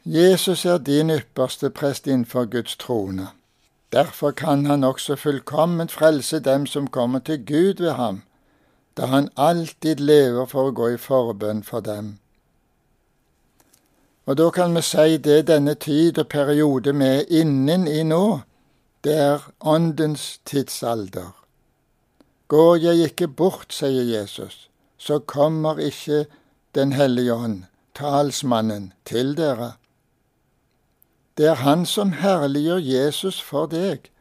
Jesus 0.06 0.66
er 0.66 0.78
din 0.78 1.10
ypperste 1.14 1.70
prest 1.70 2.08
innenfor 2.08 2.46
Guds 2.46 2.76
trone. 2.76 3.28
Derfor 3.94 4.32
kan 4.32 4.66
han 4.66 4.84
også 4.84 5.16
fullkomment 5.16 5.92
frelse 5.92 6.40
dem 6.40 6.66
som 6.66 6.88
kommer 6.88 7.20
til 7.20 7.46
Gud 7.46 7.84
ved 7.84 7.92
ham, 7.92 8.22
da 8.98 9.06
han 9.06 9.30
alltid 9.38 9.96
lever 9.96 10.46
for 10.46 10.70
å 10.70 10.76
gå 10.76 10.90
i 10.96 10.98
forbønn 10.98 11.62
for 11.64 11.80
dem. 11.80 12.18
Og 14.26 14.38
da 14.38 14.50
kan 14.50 14.76
vi 14.76 14.82
si 14.82 15.18
det 15.18 15.48
denne 15.48 15.74
tid 15.76 16.18
og 16.18 16.28
periode 16.28 16.94
vi 16.98 17.06
er 17.06 17.30
innen 17.30 17.88
i 17.88 18.04
nå, 18.04 18.40
det 19.04 19.18
er 19.18 19.52
Åndens 19.60 20.40
tidsalder. 20.46 21.36
Går 22.48 22.76
jeg 22.76 23.10
ikke 23.10 23.28
bort, 23.28 23.74
sier 23.74 24.04
Jesus, 24.04 24.70
så 24.98 25.20
kommer 25.20 25.80
ikke 25.80 26.26
Den 26.76 26.92
hellige 26.92 27.34
ånd, 27.34 27.64
talsmannen, 27.96 28.94
til 29.06 29.38
dere. 29.38 29.72
Det 31.38 31.48
er 31.48 31.56
Han 31.64 31.86
som 31.86 32.12
herliggjør 32.12 32.78
Jesus 32.78 33.42
for 33.42 33.66
deg. 33.66 34.12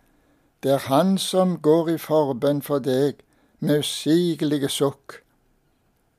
Det 0.62 0.72
er 0.72 0.88
Han 0.88 1.18
som 1.18 1.58
går 1.60 1.88
i 1.88 1.98
forbønn 1.98 2.62
for 2.62 2.78
deg 2.78 3.20
med 3.60 3.78
usigelige 3.78 4.68
sukk. 4.68 5.20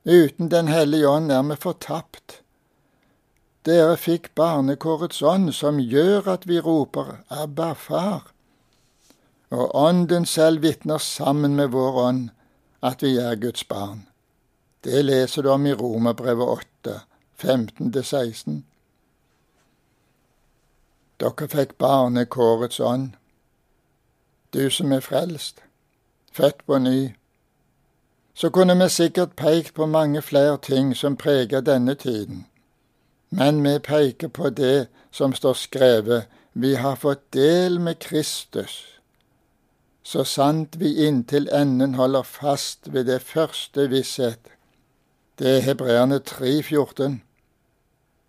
Uten 0.04 0.50
Den 0.50 0.68
hellige 0.68 1.08
ånd 1.08 1.32
er 1.32 1.42
vi 1.42 1.56
fortapt. 1.56 2.42
Dere 3.66 3.96
fikk 3.96 4.30
barnekårets 4.34 5.22
ånd, 5.22 5.52
som 5.52 5.80
gjør 5.80 6.28
at 6.32 6.46
vi 6.48 6.60
roper 6.60 7.18
Abba, 7.28 7.72
far. 7.74 8.32
Og 9.50 9.74
Ånden 9.74 10.26
selv 10.26 10.62
vitner 10.62 10.98
sammen 10.98 11.56
med 11.56 11.68
vår 11.68 12.00
ånd 12.08 12.28
at 12.82 13.02
vi 13.02 13.16
er 13.16 13.34
Guds 13.34 13.64
barn. 13.64 14.08
Det 14.84 15.04
leser 15.04 15.42
du 15.42 15.48
om 15.48 15.66
i 15.66 15.72
Romerbrevet 15.72 16.48
8, 16.84 17.00
15-16. 17.42 18.62
Dere 21.20 21.48
fikk 21.48 21.78
barnekårets 21.78 22.80
ånd. 22.80 23.16
Du 24.54 24.70
som 24.70 24.92
er 24.92 25.00
frelst, 25.00 25.62
født 26.32 26.66
på 26.66 26.78
ny. 26.78 27.14
Så 28.34 28.50
kunne 28.50 28.76
vi 28.78 28.88
sikkert 28.88 29.36
pekt 29.36 29.74
på 29.74 29.86
mange 29.86 30.22
flere 30.22 30.58
ting 30.62 30.96
som 30.96 31.16
preger 31.16 31.60
denne 31.60 31.94
tiden. 31.94 32.46
Men 33.30 33.64
vi 33.64 33.78
peker 33.78 34.28
på 34.28 34.50
det 34.50 34.86
som 35.10 35.34
står 35.34 35.52
skrevet, 35.52 36.28
vi 36.52 36.74
har 36.74 36.96
fått 36.96 37.32
del 37.32 37.80
med 37.80 37.98
Kristus. 37.98 38.97
Så 40.08 40.22
sant 40.24 40.78
vi 40.80 40.94
inntil 41.04 41.50
enden 41.52 41.98
holder 41.98 42.24
fast 42.24 42.86
ved 42.92 43.04
det 43.04 43.20
første 43.22 43.90
visshet. 43.92 44.46
Det 45.38 45.56
er 45.56 45.66
Hebreerne 45.66 46.20
3,14. 46.30 47.18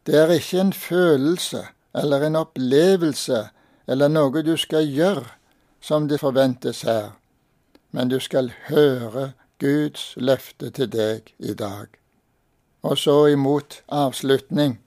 Det 0.05 0.15
er 0.15 0.33
ikke 0.35 0.59
en 0.59 0.73
følelse 0.73 1.61
eller 1.95 2.25
en 2.27 2.35
opplevelse 2.35 3.45
eller 3.87 4.11
noe 4.11 4.43
du 4.43 4.57
skal 4.59 4.89
gjøre 4.91 5.23
som 5.81 6.09
det 6.11 6.19
forventes 6.19 6.81
her, 6.81 7.13
men 7.91 8.11
du 8.11 8.19
skal 8.19 8.51
høre 8.67 9.31
Guds 9.63 10.13
løfte 10.17 10.73
til 10.75 10.91
deg 10.91 11.31
i 11.39 11.55
dag. 11.55 11.87
Og 12.83 12.97
så 12.97 13.15
imot 13.31 13.79
avslutning. 13.87 14.81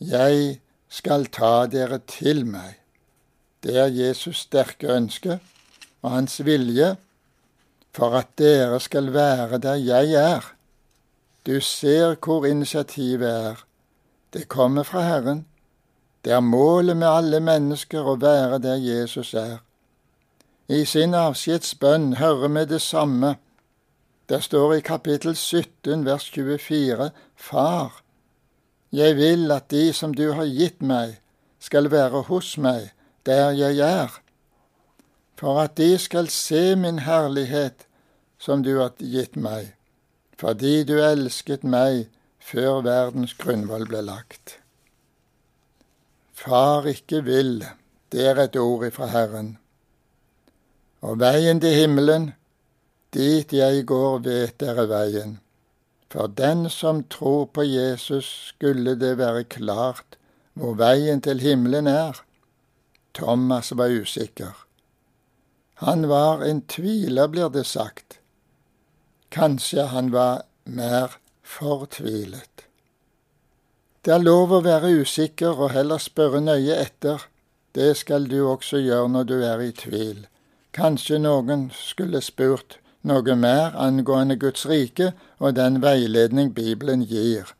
Jeg 0.00 0.58
skal 0.88 1.30
ta 1.30 1.66
dere 1.70 2.02
til 2.02 2.42
meg. 2.46 2.82
Det 3.62 3.78
er 3.78 3.94
Jesus 3.94 4.42
sterke 4.48 4.90
ønske 4.90 5.38
og 6.02 6.10
hans 6.10 6.40
vilje 6.44 6.94
for 7.94 8.14
at 8.18 8.32
dere 8.38 8.80
skal 8.80 9.12
være 9.12 9.58
der 9.58 9.74
jeg 9.74 10.14
er. 10.14 10.44
Du 11.46 11.60
ser 11.60 12.16
hvor 12.24 12.44
initiativet 12.44 13.30
er. 13.30 13.64
Det 14.32 14.48
kommer 14.48 14.82
fra 14.82 15.02
Herren. 15.02 15.46
Det 16.24 16.32
er 16.32 16.40
målet 16.40 16.96
med 16.96 17.08
alle 17.08 17.40
mennesker 17.40 18.04
å 18.04 18.18
være 18.20 18.58
der 18.58 18.76
Jesus 18.76 19.34
er. 19.34 19.58
I 20.68 20.84
sin 20.84 21.14
avskjedsbønn 21.14 22.14
hører 22.20 22.52
vi 22.54 22.64
det 22.74 22.82
samme. 22.82 23.34
Det 24.28 24.42
står 24.44 24.74
i 24.74 24.84
kapittel 24.86 25.34
17 25.36 26.04
vers 26.06 26.28
24, 26.30 27.10
Far, 27.34 28.02
jeg 28.92 29.16
vil 29.16 29.50
at 29.50 29.70
de 29.70 29.92
som 29.92 30.14
du 30.14 30.32
har 30.32 30.46
gitt 30.46 30.82
meg, 30.82 31.18
skal 31.60 31.90
være 31.90 32.22
hos 32.28 32.56
meg 32.58 32.92
der 33.26 33.50
jeg 33.50 33.78
er, 33.84 34.19
for 35.40 35.62
at 35.62 35.78
de 35.80 35.94
skal 35.98 36.28
se 36.28 36.76
min 36.76 36.98
herlighet 37.06 37.86
som 38.38 38.64
du 38.64 38.74
har 38.76 38.92
gitt 39.00 39.38
meg, 39.40 39.72
fordi 40.36 40.82
du 40.84 40.98
elsket 41.00 41.64
meg 41.64 42.10
før 42.50 42.82
verdens 42.84 43.32
grunnvoll 43.40 43.86
ble 43.88 44.02
lagt. 44.04 44.58
Far 46.36 46.88
ikke 46.88 47.22
vil, 47.24 47.64
det 48.12 48.28
er 48.28 48.44
et 48.44 48.60
ord 48.60 48.84
ifra 48.88 49.08
Herren. 49.12 49.54
Og 51.00 51.16
veien 51.20 51.60
til 51.60 51.76
himmelen, 51.76 52.32
dit 53.16 53.52
jeg 53.52 53.84
går, 53.88 54.20
vet 54.24 54.60
dere 54.60 54.88
veien. 54.92 55.38
For 56.12 56.28
den 56.28 56.66
som 56.68 57.04
tror 57.08 57.46
på 57.54 57.64
Jesus, 57.64 58.28
skulle 58.52 58.98
det 59.00 59.16
være 59.18 59.44
klart 59.44 60.18
hvor 60.52 60.74
veien 60.76 61.22
til 61.24 61.40
himmelen 61.40 61.86
er. 61.86 62.18
Thomas 63.14 63.72
var 63.76 63.88
usikker. 63.88 64.66
Han 65.80 66.08
var 66.08 66.42
en 66.44 66.60
tviler, 66.60 67.28
blir 67.28 67.48
det 67.48 67.64
sagt. 67.64 68.18
Kanskje 69.32 69.86
han 69.88 70.10
var 70.12 70.42
mer 70.64 71.14
fortvilet. 71.40 72.66
Det 74.04 74.12
er 74.12 74.20
lov 74.20 74.52
å 74.52 74.60
være 74.60 74.90
usikker 75.00 75.56
og 75.56 75.72
heller 75.72 76.02
spørre 76.04 76.42
nøye 76.44 76.76
etter. 76.76 77.24
Det 77.72 77.94
skal 77.96 78.28
du 78.28 78.42
også 78.44 78.82
gjøre 78.84 79.08
når 79.14 79.30
du 79.32 79.34
er 79.40 79.64
i 79.64 79.72
tvil. 79.72 80.26
Kanskje 80.76 81.22
noen 81.24 81.70
skulle 81.72 82.20
spurt 82.20 82.76
noe 83.00 83.40
mer 83.40 83.72
angående 83.80 84.36
Guds 84.36 84.68
rike 84.68 85.14
og 85.38 85.56
den 85.56 85.80
veiledning 85.80 86.52
Bibelen 86.52 87.08
gir. 87.08 87.54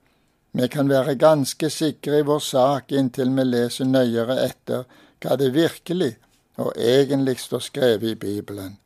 Vi 0.52 0.68
kan 0.68 0.92
være 0.92 1.16
ganske 1.16 1.72
sikre 1.72 2.20
i 2.20 2.26
vår 2.28 2.44
sak 2.44 2.92
inntil 2.92 3.32
vi 3.32 3.48
leser 3.48 3.88
nøyere 3.88 4.42
etter 4.44 4.84
hva 5.24 5.40
det 5.40 5.54
virkelig 5.56 6.18
og 6.60 6.72
egentlig 6.76 7.38
står 7.40 7.64
skrevet 7.64 8.12
i 8.12 8.14
Bibelen. 8.14 8.76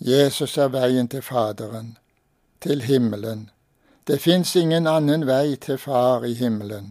Jesus 0.00 0.58
er 0.58 0.68
veien 0.68 1.08
til 1.08 1.22
Faderen, 1.22 1.96
til 2.60 2.82
himmelen, 2.82 3.48
det 4.06 4.20
fins 4.20 4.56
ingen 4.56 4.86
annen 4.90 5.26
vei 5.26 5.54
til 5.62 5.78
Far 5.78 6.24
i 6.26 6.34
himmelen. 6.34 6.90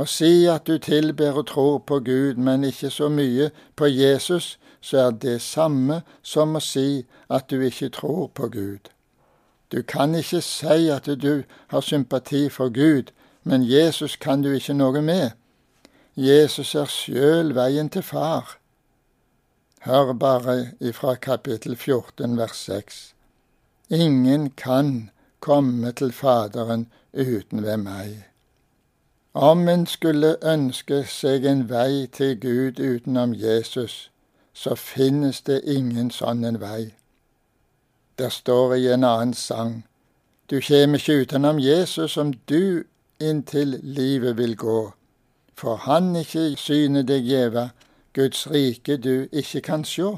Å 0.00 0.06
si 0.08 0.46
at 0.48 0.64
du 0.64 0.78
tilber 0.80 1.36
og 1.36 1.48
tror 1.50 1.78
på 1.84 1.98
Gud, 2.06 2.38
men 2.40 2.64
ikke 2.64 2.88
så 2.90 3.08
mye 3.12 3.50
på 3.76 3.90
Jesus, 3.92 4.56
så 4.80 5.08
er 5.08 5.16
det 5.24 5.42
samme 5.42 6.00
som 6.22 6.56
å 6.56 6.62
si 6.64 7.04
at 7.28 7.50
du 7.50 7.60
ikke 7.60 7.90
tror 7.98 8.30
på 8.32 8.48
Gud. 8.54 8.88
Du 9.68 9.82
kan 9.82 10.14
ikke 10.14 10.40
si 10.40 10.88
at 10.94 11.10
du 11.20 11.44
har 11.68 11.84
sympati 11.84 12.46
for 12.48 12.72
Gud, 12.72 13.12
men 13.44 13.66
Jesus 13.66 14.16
kan 14.16 14.42
du 14.42 14.52
ikke 14.54 14.78
noe 14.78 15.02
med. 15.04 15.36
Jesus 16.16 16.74
er 16.74 16.88
sjøl 16.88 17.52
veien 17.54 17.90
til 17.92 18.02
Far. 18.02 18.56
Hør 19.80 20.12
bare 20.12 20.72
ifra 20.80 21.14
kapittel 21.14 21.76
14 21.76 22.38
vers 22.38 22.56
6. 22.56 23.14
Ingen 23.90 24.50
kan 24.50 25.10
komme 25.40 25.92
til 25.92 26.12
Faderen 26.12 26.88
uten 27.12 27.62
ved 27.62 27.76
meg. 27.76 28.24
Om 29.34 29.68
en 29.68 29.86
skulle 29.86 30.34
ønske 30.42 31.04
seg 31.06 31.46
en 31.46 31.68
vei 31.70 32.06
til 32.06 32.40
Gud 32.40 32.80
utenom 32.82 33.34
Jesus, 33.34 34.10
så 34.52 34.74
finnes 34.74 35.40
det 35.46 35.60
ingen 35.62 36.10
sånn 36.10 36.42
en 36.44 36.58
vei. 36.60 36.94
Der 38.18 38.34
står 38.34 38.74
i 38.74 38.88
en 38.90 39.04
annen 39.04 39.34
sang, 39.34 39.84
du 40.50 40.58
kjem 40.60 40.98
ikke 40.98 41.20
utenom 41.22 41.58
Jesus 41.62 42.16
om 42.16 42.32
du 42.50 42.82
inntil 43.20 43.78
livet 43.82 44.36
vil 44.38 44.56
gå, 44.56 44.92
for 45.54 45.76
han 45.86 46.16
ikke 46.16 46.56
syne 46.58 47.06
deg 47.06 47.30
gjeva, 47.30 47.68
Guds 48.18 48.48
rike 48.50 48.96
du 48.98 49.28
ikke 49.30 49.60
kan 49.62 49.84
sjå. 49.86 50.16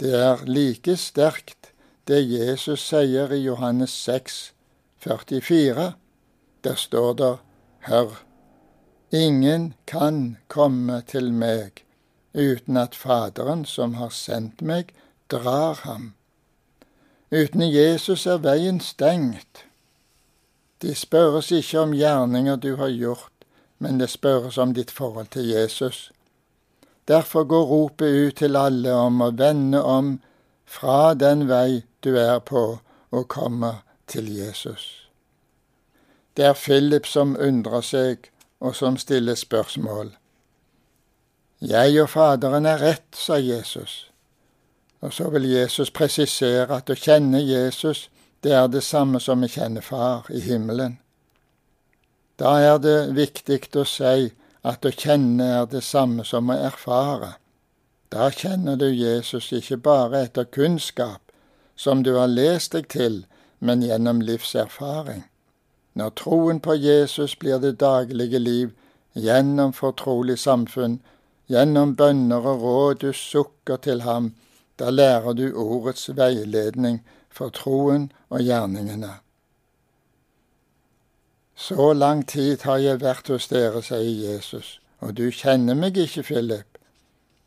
Det 0.00 0.14
er 0.16 0.46
like 0.48 0.94
sterkt 0.96 1.74
det 2.08 2.22
Jesus 2.24 2.86
sier 2.88 3.34
i 3.36 3.42
Johannes 3.42 3.92
6, 3.92 4.54
44. 5.04 5.92
Der 6.64 6.74
står 6.74 7.12
det, 7.20 7.34
Hør, 7.90 8.16
ingen 9.12 9.74
kan 9.86 10.38
komme 10.48 11.02
til 11.06 11.32
meg 11.32 11.84
uten 12.32 12.80
at 12.80 12.96
Faderen 12.96 13.66
som 13.68 13.98
har 14.00 14.14
sendt 14.16 14.62
meg, 14.62 14.94
drar 15.28 15.84
ham. 15.84 16.14
Uten 17.28 17.68
Jesus 17.68 18.24
er 18.26 18.40
veien 18.40 18.80
stengt. 18.80 19.66
Det 20.80 20.96
spørres 20.96 21.52
ikke 21.52 21.80
om 21.80 21.92
gjerninger 21.92 22.56
du 22.56 22.76
har 22.76 22.88
gjort, 22.88 23.32
men 23.78 24.00
det 24.00 24.08
spørres 24.08 24.56
om 24.58 24.72
ditt 24.72 24.90
forhold 24.90 25.28
til 25.36 25.50
Jesus. 25.52 26.08
Derfor 27.08 27.44
går 27.44 27.64
ropet 27.64 28.08
ut 28.08 28.36
til 28.36 28.56
alle 28.56 28.92
om 28.92 29.22
å 29.24 29.30
vende 29.32 29.80
om 29.82 30.18
fra 30.68 31.14
den 31.14 31.46
vei 31.48 31.82
du 32.04 32.14
er 32.20 32.38
på, 32.44 32.80
og 33.10 33.28
komme 33.28 33.78
til 34.06 34.28
Jesus. 34.28 35.08
Det 36.36 36.44
er 36.44 36.54
Philip 36.54 37.06
som 37.06 37.36
undrer 37.40 37.80
seg, 37.80 38.28
og 38.60 38.76
som 38.76 38.96
stiller 39.00 39.34
spørsmål. 39.34 40.12
Jeg 41.60 42.02
og 42.02 42.10
Faderen 42.10 42.66
er 42.66 42.78
rett, 42.78 43.08
sa 43.14 43.38
Jesus. 43.40 44.10
Og 45.00 45.12
så 45.12 45.30
vil 45.30 45.48
Jesus 45.50 45.90
presisere 45.90 46.76
at 46.76 46.90
å 46.90 46.94
kjenne 46.98 47.40
Jesus, 47.42 48.10
det 48.42 48.52
er 48.52 48.68
det 48.68 48.84
samme 48.86 49.20
som 49.20 49.42
å 49.42 49.50
kjenne 49.50 49.82
Far 49.82 50.28
i 50.30 50.40
himmelen. 50.40 50.98
Da 52.38 52.58
er 52.62 52.78
det 52.78 53.14
viktig 53.16 53.64
å 53.74 53.86
si 53.86 54.28
at 54.62 54.86
å 54.86 54.90
kjenne 54.90 55.44
er 55.60 55.66
det 55.70 55.82
samme 55.84 56.24
som 56.24 56.50
å 56.50 56.56
erfare. 56.56 57.34
Da 58.08 58.30
kjenner 58.30 58.76
du 58.76 58.88
Jesus 58.88 59.52
ikke 59.52 59.76
bare 59.76 60.24
etter 60.26 60.44
kunnskap, 60.44 61.20
som 61.76 62.02
du 62.02 62.14
har 62.16 62.28
lest 62.28 62.72
deg 62.72 62.88
til, 62.88 63.26
men 63.60 63.82
gjennom 63.82 64.22
livserfaring. 64.22 65.24
Når 65.94 66.10
troen 66.22 66.60
på 66.60 66.74
Jesus 66.74 67.34
blir 67.38 67.58
det 67.58 67.78
daglige 67.80 68.38
liv 68.38 68.74
gjennom 69.14 69.72
fortrolig 69.74 70.38
samfunn, 70.38 71.00
Gjennom 71.48 71.94
bønner 71.96 72.44
og 72.44 72.62
råd 72.62 72.98
du 73.00 73.12
sukker 73.16 73.78
til 73.80 74.02
ham, 74.04 74.34
da 74.76 74.90
lærer 74.92 75.32
du 75.32 75.46
ordets 75.56 76.10
veiledning 76.12 77.00
for 77.32 77.48
troen 77.56 78.10
og 78.28 78.44
gjerningene. 78.44 79.14
Så 81.60 81.92
lang 81.92 82.22
tid 82.28 82.62
har 82.62 82.78
jeg 82.78 83.00
vært 83.02 83.28
hos 83.34 83.48
dere, 83.50 83.80
sier 83.82 84.14
Jesus, 84.22 84.76
og 85.02 85.16
du 85.18 85.24
kjenner 85.34 85.74
meg 85.74 85.96
ikke, 85.98 86.22
Philip. 86.22 86.78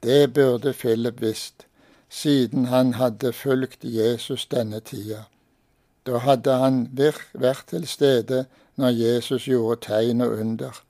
Det 0.03 0.33
burde 0.35 0.73
Philip 0.75 1.21
visst, 1.21 1.63
siden 2.09 2.65
han 2.67 2.97
hadde 2.99 3.31
fulgt 3.31 3.85
Jesus 3.87 4.43
denne 4.51 4.81
tida. 4.83 5.29
Da 6.03 6.19
hadde 6.25 6.57
han 6.59 6.81
vært 6.91 7.69
til 7.71 7.87
stede 7.87 8.45
når 8.75 8.97
Jesus 8.97 9.47
gjorde 9.47 9.79
tegn 9.87 10.25
og 10.27 10.35
under. 10.43 10.81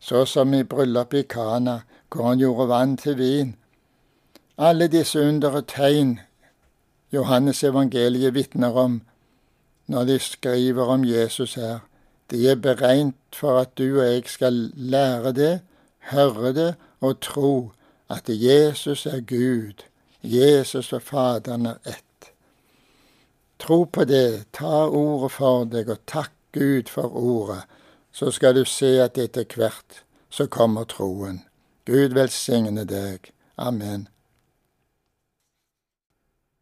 Så 0.00 0.24
som 0.24 0.54
i 0.54 0.62
bryllupet 0.62 1.18
i 1.18 1.28
Kana, 1.28 1.80
hvor 2.08 2.30
han 2.30 2.40
gjorde 2.40 2.68
vann 2.68 2.96
til 2.96 3.18
vin. 3.18 3.56
Alle 4.56 4.88
disse 4.88 5.20
undere 5.20 5.62
tegn 5.68 6.16
Johannes 7.12 7.60
evangeliet 7.64 8.34
vitner 8.34 8.72
om 8.72 9.02
når 9.86 10.04
de 10.04 10.18
skriver 10.18 10.84
om 10.96 11.04
Jesus 11.04 11.54
her. 11.54 11.84
De 12.30 12.48
er 12.50 12.56
beregnet 12.60 13.14
for 13.32 13.60
at 13.60 13.78
du 13.78 14.00
og 14.00 14.04
jeg 14.06 14.22
skal 14.26 14.72
lære 14.74 15.32
det, 15.32 15.60
høre 16.12 16.52
det 16.52 16.74
og 17.00 17.20
tro 17.20 17.72
at 18.10 18.28
Jesus 18.28 19.06
er 19.06 19.20
Gud, 19.20 19.84
Jesus 20.22 20.92
og 20.92 21.02
Faderen 21.02 21.66
er 21.66 21.78
ett. 21.86 22.32
Tro 23.58 23.84
på 23.84 24.04
det, 24.04 24.44
ta 24.52 24.86
ordet 24.86 25.32
for 25.32 25.64
deg 25.64 25.88
og 25.90 26.04
takk 26.06 26.32
Gud 26.52 26.88
for 26.92 27.16
ordet, 27.16 27.62
så 28.12 28.30
skal 28.30 28.54
du 28.56 28.64
se 28.64 28.96
at 29.02 29.18
etter 29.18 29.44
hvert 29.56 30.02
så 30.30 30.46
kommer 30.46 30.84
troen. 30.84 31.42
Gud 31.86 32.14
velsigne 32.14 32.84
deg. 32.84 33.32
Amen. 33.56 34.08